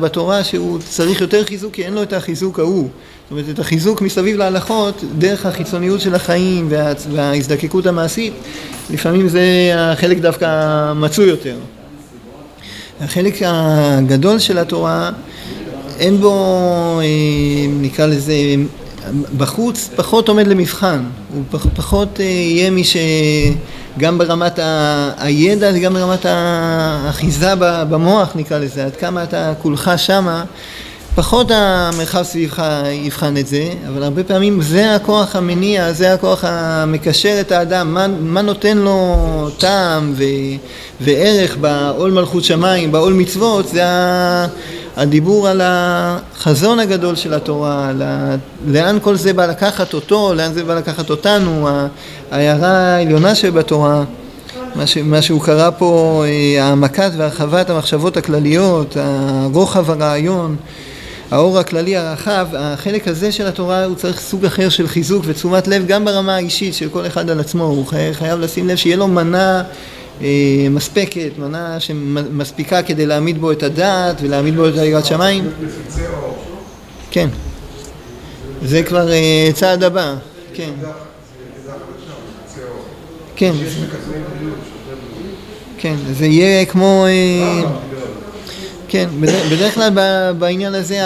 בתורה 0.00 0.44
שהוא 0.44 0.78
צריך 0.78 1.20
יותר 1.20 1.44
חיזוק 1.44 1.74
כי 1.74 1.84
אין 1.84 1.94
לו 1.94 2.02
את 2.02 2.12
החיזוק 2.12 2.58
ההוא. 2.58 2.88
זאת 3.28 3.30
אומרת 3.30 3.44
את 3.54 3.58
החיזוק 3.58 4.02
מסביב 4.02 4.36
להלכות 4.36 5.04
דרך 5.18 5.46
החיצוניות 5.46 6.00
של 6.00 6.14
החיים 6.14 6.66
וה, 6.70 6.92
וההזדקקות 7.12 7.86
המעשית 7.86 8.32
לפעמים 8.90 9.28
זה 9.28 9.42
החלק 9.76 10.18
דווקא 10.18 10.92
מצוי 10.92 11.26
יותר. 11.26 11.56
החלק 13.00 13.34
הגדול 13.44 14.38
של 14.38 14.58
התורה 14.58 15.10
אין 15.98 16.20
בו, 16.20 17.00
אה, 17.00 17.06
נקרא 17.80 18.06
לזה, 18.06 18.34
בחוץ 19.36 19.90
פחות 19.96 20.28
עומד 20.28 20.46
למבחן, 20.46 21.04
הוא 21.34 21.42
פח, 21.50 21.66
פחות 21.76 22.20
אה, 22.20 22.24
יהיה 22.24 22.70
מי 22.70 22.82
שגם 22.84 24.18
ברמת 24.18 24.58
ה, 24.58 25.10
הידע 25.18 25.70
וגם 25.74 25.94
ברמת 25.94 26.26
האחיזה 26.28 27.54
במוח 27.60 28.32
נקרא 28.34 28.58
לזה, 28.58 28.84
עד 28.84 28.96
כמה 28.96 29.22
אתה 29.22 29.52
כולך 29.62 29.90
שמה, 29.96 30.44
פחות 31.18 31.50
המרחב 31.50 32.22
סביבך 32.22 32.62
יבחן 32.92 33.36
את 33.36 33.46
זה, 33.46 33.68
אבל 33.88 34.02
הרבה 34.02 34.24
פעמים 34.24 34.62
זה 34.62 34.94
הכוח 34.94 35.36
המניע, 35.36 35.92
זה 35.92 36.14
הכוח 36.14 36.44
המקשר 36.44 37.36
את 37.40 37.52
האדם, 37.52 37.94
מה, 37.94 38.06
מה 38.08 38.42
נותן 38.42 38.78
לו 38.78 39.16
טעם 39.58 40.12
ו, 40.16 40.22
וערך 41.00 41.56
בעול 41.56 42.10
מלכות 42.10 42.44
שמיים, 42.44 42.92
בעול 42.92 43.12
מצוות, 43.12 43.68
זה 43.68 43.82
הדיבור 44.96 45.48
על 45.48 45.60
החזון 45.64 46.78
הגדול 46.78 47.16
של 47.16 47.34
התורה, 47.34 47.88
על 47.88 48.02
ה, 48.02 48.36
לאן 48.66 48.98
כל 49.02 49.16
זה 49.16 49.32
בא 49.32 49.46
לקחת 49.46 49.94
אותו, 49.94 50.34
לאן 50.34 50.52
זה 50.52 50.64
בא 50.64 50.74
לקחת 50.74 51.10
אותנו, 51.10 51.68
ההערה 52.30 52.68
העליונה 52.68 53.34
שבתורה. 53.34 54.04
מה, 54.74 54.86
ש, 54.86 54.96
מה 54.96 55.22
שהוא 55.22 55.42
קרא 55.42 55.70
פה, 55.78 56.24
אה, 56.26 56.64
העמקת 56.64 57.10
והרחבת 57.16 57.70
המחשבות 57.70 58.16
הכלליות, 58.16 58.96
הרוחב 58.96 59.90
הרעיון, 59.90 60.56
האור 61.30 61.58
הכללי 61.58 61.96
הרחב, 61.96 62.46
החלק 62.52 63.08
הזה 63.08 63.32
של 63.32 63.46
התורה 63.46 63.84
הוא 63.84 63.94
צריך 63.94 64.20
סוג 64.20 64.44
אחר 64.44 64.68
של 64.68 64.88
חיזוק 64.88 65.24
ותשומת 65.26 65.68
לב 65.68 65.86
גם 65.86 66.04
ברמה 66.04 66.34
האישית 66.34 66.74
של 66.74 66.88
כל 66.88 67.06
אחד 67.06 67.30
על 67.30 67.40
עצמו, 67.40 67.64
הוא 67.64 67.86
חי, 67.86 68.14
חייב 68.14 68.40
לשים 68.40 68.68
לב 68.68 68.76
שיהיה 68.76 68.96
לו 68.96 69.08
מנה 69.08 69.62
אה, 70.22 70.66
מספקת, 70.70 71.30
מנה 71.38 71.80
שמספיקה 71.80 72.82
כדי 72.82 73.06
להעמיד 73.06 73.40
בו 73.40 73.52
את 73.52 73.62
הדעת 73.62 74.16
ולהעמיד 74.22 74.56
בו 74.56 74.68
את 74.68 74.78
היראת 74.78 75.06
שמיים. 75.06 75.50
כן, 77.10 77.28
זה 78.62 78.82
כבר 78.82 79.12
אה, 79.12 79.50
צעד 79.54 79.82
הבא, 79.82 80.14
כן. 80.54 80.70
כן. 83.36 83.52
כן, 85.78 85.94
זה 86.12 86.26
יהיה 86.26 86.64
כמו... 86.64 87.06
אה, 88.88 88.92
כן, 88.92 89.08
בדרך 89.50 89.74
כלל 89.74 89.90
בעניין 90.38 90.74
הזה 90.74 90.98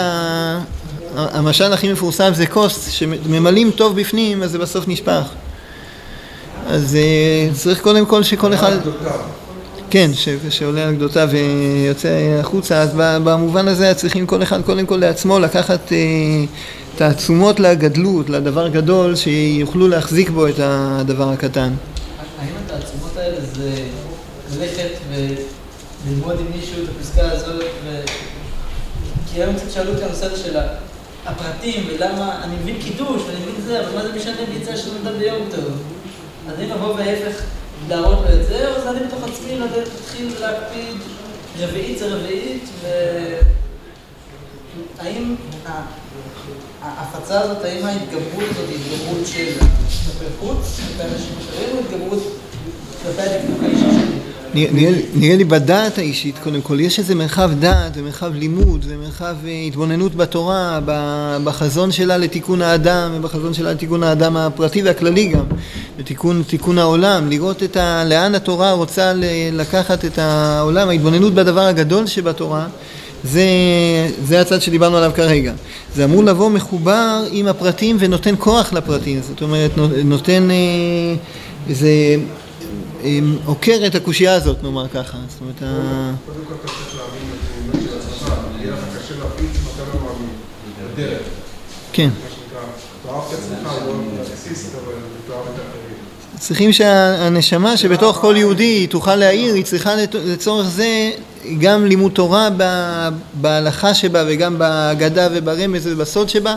המשל 1.15 1.73
הכי 1.73 1.93
מפורסם 1.93 2.33
זה 2.33 2.45
כוס, 2.45 2.89
שממלאים 2.89 3.71
טוב 3.71 3.99
בפנים 3.99 4.43
אז 4.43 4.51
זה 4.51 4.57
בסוף 4.57 4.87
נשפך. 4.87 5.23
אז 6.67 6.95
אה, 6.95 7.49
צריך 7.53 7.81
קודם 7.81 8.05
כל 8.05 8.23
שכל 8.23 8.53
אחד... 8.53 8.77
כן, 9.89 10.11
שעולה 10.49 10.87
על 10.87 10.95
גדותיו 10.95 11.29
ויוצא 11.31 12.09
החוצה, 12.39 12.81
אז 12.81 12.89
במובן 12.95 13.67
הזה 13.67 13.93
צריכים 13.93 14.25
כל 14.25 14.43
אחד 14.43 14.61
קודם 14.61 14.85
כל 14.85 14.95
לעצמו 14.95 15.39
לקחת 15.39 15.91
אה, 15.91 15.97
תעצומות 16.95 17.59
לגדלות, 17.59 18.29
לדבר 18.29 18.67
גדול, 18.67 19.15
שיוכלו 19.15 19.87
להחזיק 19.87 20.29
בו 20.29 20.47
את 20.47 20.55
הדבר 20.59 21.29
הקטן. 21.29 21.73
האם 22.39 22.49
התעצומות 22.65 23.17
האלה 23.17 23.37
זה 23.53 23.71
ללכת 24.59 24.89
וללמוד 26.05 26.39
עם 26.39 26.45
מישהו 26.55 26.83
את 26.83 26.89
הפסקה 26.97 27.31
הזאת, 27.31 27.63
ו... 27.85 28.01
כי 29.33 29.43
היום 29.43 29.55
קצת 29.55 29.71
שאלו 29.71 29.91
אותי 29.91 30.03
הנושא 30.03 30.35
של 30.35 30.57
הפרטים, 31.25 31.87
ולמה, 31.89 32.43
אני 32.43 32.55
מבין 32.55 32.81
קידוש, 32.81 33.21
ואני 33.27 33.39
מבין 33.39 33.61
זה, 33.65 33.79
אבל 33.79 33.95
מה 33.95 34.03
זה 34.03 34.13
משנה 34.13 34.35
אם 34.39 34.61
יצא 34.61 34.77
של 34.77 34.89
אדם 34.97 35.19
ביום 35.19 35.47
טוב? 35.55 35.83
אז 36.47 36.53
אני 36.57 36.69
לבוא 36.69 36.95
וההפך 36.95 37.41
להראות 37.89 38.19
לו 38.19 38.41
את 38.41 38.47
זה, 38.47 38.75
או 38.75 38.81
זה 38.81 38.89
אני 38.89 38.99
בתוך 39.07 39.23
עצמי 39.23 39.59
להתחיל 39.59 40.33
להקפיד 40.39 40.97
רביעית 41.59 41.99
זה 41.99 42.15
רביעית, 42.15 42.63
ו... 42.81 42.87
האם 44.99 45.35
ההפצה 46.81 47.41
הזאת, 47.41 47.65
האם 47.65 47.85
ההתגברות 47.85 48.49
הזאת 48.49 48.69
היא 48.69 48.77
התגברות 48.77 49.27
של 49.27 49.59
כלפי 49.59 50.25
חוץ, 50.39 50.79
כלפי 50.79 51.13
אנשים 51.13 51.33
אחרים, 51.39 51.77
או 51.77 51.79
התגברות 51.79 52.23
כלפי 53.03 53.21
הדקדוק 53.21 53.63
האישי 53.63 53.79
שלי? 53.79 54.12
נראה 54.53 55.35
לי 55.35 55.43
בדעת 55.43 55.97
האישית 55.97 56.35
קודם 56.43 56.61
כל, 56.61 56.79
יש 56.79 56.99
איזה 56.99 57.15
מרחב 57.15 57.51
דעת 57.59 57.91
ומרחב 57.95 58.33
לימוד 58.35 58.85
ומרחב 58.87 59.35
אה, 59.45 59.63
התבוננות 59.67 60.15
בתורה, 60.15 60.79
בחזון 61.43 61.91
שלה 61.91 62.17
לתיקון 62.17 62.61
האדם 62.61 63.11
ובחזון 63.15 63.53
שלה 63.53 63.71
לתיקון 63.71 64.03
האדם 64.03 64.37
הפרטי 64.37 64.83
והכללי 64.83 65.27
גם, 65.27 65.43
לתיקון 65.99 66.77
העולם, 66.77 67.29
לראות 67.29 67.63
את 67.63 67.77
ה, 67.77 68.03
לאן 68.05 68.35
התורה 68.35 68.71
רוצה 68.71 69.13
לקחת 69.51 70.05
את 70.05 70.19
העולם, 70.19 70.89
ההתבוננות 70.89 71.33
בדבר 71.33 71.65
הגדול 71.65 72.07
שבתורה 72.07 72.67
זה, 73.23 73.43
זה 74.23 74.41
הצד 74.41 74.61
שדיברנו 74.61 74.97
עליו 74.97 75.11
כרגע. 75.15 75.53
זה 75.95 76.05
אמור 76.05 76.23
לבוא 76.23 76.49
מחובר 76.49 77.23
עם 77.31 77.47
הפרטים 77.47 77.97
ונותן 77.99 78.35
כוח 78.37 78.73
לפרטים, 78.73 79.21
זאת 79.21 79.41
אומרת 79.41 79.71
נותן 80.03 80.51
אה, 80.51 81.15
איזה 81.69 81.89
עוקר 83.45 83.79
את 83.87 83.95
הקושייה 83.95 84.33
הזאת, 84.33 84.63
נאמר 84.63 84.87
ככה. 84.87 85.17
זאת 85.29 85.41
אומרת, 85.41 85.59
קודם 85.59 86.45
כל 86.47 86.53
אתה 86.53 86.67
צריך 86.67 86.95
להבין 86.95 87.29
את 87.33 87.75
האמת 87.75 87.89
של 87.89 87.97
עצמך, 87.97 88.33
יהיה 88.59 88.71
לך 88.71 88.79
קשה 88.97 89.15
להפיץ 89.19 89.49
אם 89.55 89.67
אתה 89.75 89.83
לא 89.93 90.05
מאמין. 90.05 90.29
בדרך. 90.93 91.21
כן. 91.93 92.09
לא. 93.05 93.23
צריכים 96.39 96.73
שהנשמה 96.73 97.77
שבתוך 97.77 98.17
כל 98.17 98.35
יהודי 98.37 98.87
תוכל 98.87 99.15
להעיר, 99.15 99.53
היא 99.53 99.65
צריכה 99.65 99.91
לצורך 100.13 100.67
זה 100.67 101.11
גם 101.59 101.85
לימוד 101.85 102.11
תורה 102.11 102.49
בהלכה 103.33 103.93
שבה 103.93 104.23
וגם 104.27 104.57
בהגדה 104.57 105.27
וברמז 105.31 105.87
ובסוד 105.87 106.29
שבה 106.29 106.55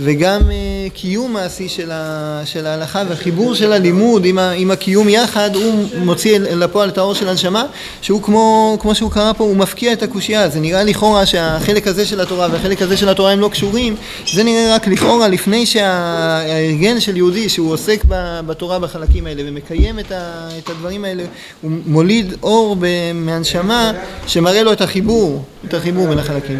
וגם 0.00 0.40
uh, 0.40 0.92
קיום 0.94 1.32
מעשי 1.32 1.68
של, 1.68 1.90
ה, 1.90 2.40
של 2.44 2.66
ההלכה 2.66 3.02
והחיבור 3.08 3.54
של 3.54 3.72
הלימוד 3.72 4.24
עם, 4.24 4.38
ה, 4.38 4.50
עם 4.50 4.70
הקיום 4.70 5.08
יחד 5.08 5.50
הוא 5.54 5.84
מוציא 5.98 6.38
לפועל 6.38 6.88
את 6.88 6.98
האור 6.98 7.14
של 7.14 7.28
הנשמה 7.28 7.66
שהוא 8.02 8.22
כמו, 8.22 8.76
כמו 8.80 8.94
שהוא 8.94 9.10
קרא 9.10 9.32
פה 9.32 9.44
הוא 9.44 9.56
מפקיע 9.56 9.92
את 9.92 10.02
הקושייה. 10.02 10.48
זה 10.48 10.60
נראה 10.60 10.84
לכאורה 10.84 11.26
שהחלק 11.26 11.86
הזה 11.86 12.06
של 12.06 12.20
התורה 12.20 12.48
והחלק 12.52 12.82
הזה 12.82 12.96
של 12.96 13.08
התורה 13.08 13.32
הם 13.32 13.40
לא 13.40 13.48
קשורים 13.48 13.96
זה 14.32 14.44
נראה 14.44 14.74
רק 14.74 14.86
לכאורה 14.88 15.28
לפני 15.28 15.66
שהארגן 15.66 17.00
של 17.00 17.16
יהודי 17.16 17.48
שהוא 17.48 17.72
עוסק 17.72 18.04
בתורה 18.46 18.78
בחלקים 18.78 19.26
האלה 19.26 19.42
ומקיים 19.46 19.98
את, 19.98 20.12
ה, 20.12 20.48
את 20.58 20.70
הדברים 20.70 21.04
האלה 21.04 21.24
הוא 21.62 21.70
מוליד 21.86 22.34
אור 22.42 22.76
מהנשמה 23.14 23.92
שמראה 24.26 24.62
לו 24.62 24.72
את 24.72 24.80
החיבור 24.80 25.44
את 25.64 25.74
החיבור 25.74 26.08
בין 26.08 26.18
החלקים. 26.18 26.58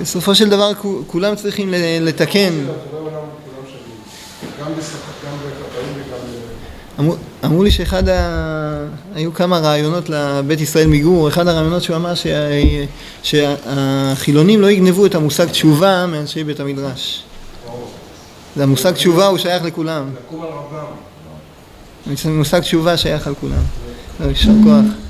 בסופו 0.00 0.34
של 0.34 0.48
דבר 0.48 0.72
כולם 1.06 1.36
צריכים 1.36 1.74
לתקן. 2.00 2.52
אמרו 7.44 7.62
לי 7.62 7.70
שאחד 7.70 8.08
ה... 8.08 8.86
היו 9.14 9.34
כמה 9.34 9.58
רעיונות 9.58 10.08
לבית 10.08 10.60
ישראל 10.60 10.86
מגור, 10.86 11.28
אחד 11.28 11.48
הרעיונות 11.48 11.82
שהוא 11.82 11.96
אמר 11.96 12.12
שהחילונים 13.22 14.60
לא 14.60 14.70
יגנבו 14.70 15.06
את 15.06 15.14
המושג 15.14 15.46
תשובה 15.46 16.06
מאנשי 16.06 16.44
בית 16.44 16.60
המדרש. 16.60 17.22
זה 18.56 18.62
המושג 18.62 18.92
תשובה 18.92 19.26
הוא 19.26 19.38
שייך 19.38 19.64
לכולם. 19.64 20.04
מושג 22.24 22.60
תשובה 22.60 22.96
שייך 22.96 23.26
על 23.26 23.34
כולם. 23.40 23.62
יישר 24.20 24.52
כוח. 24.64 25.01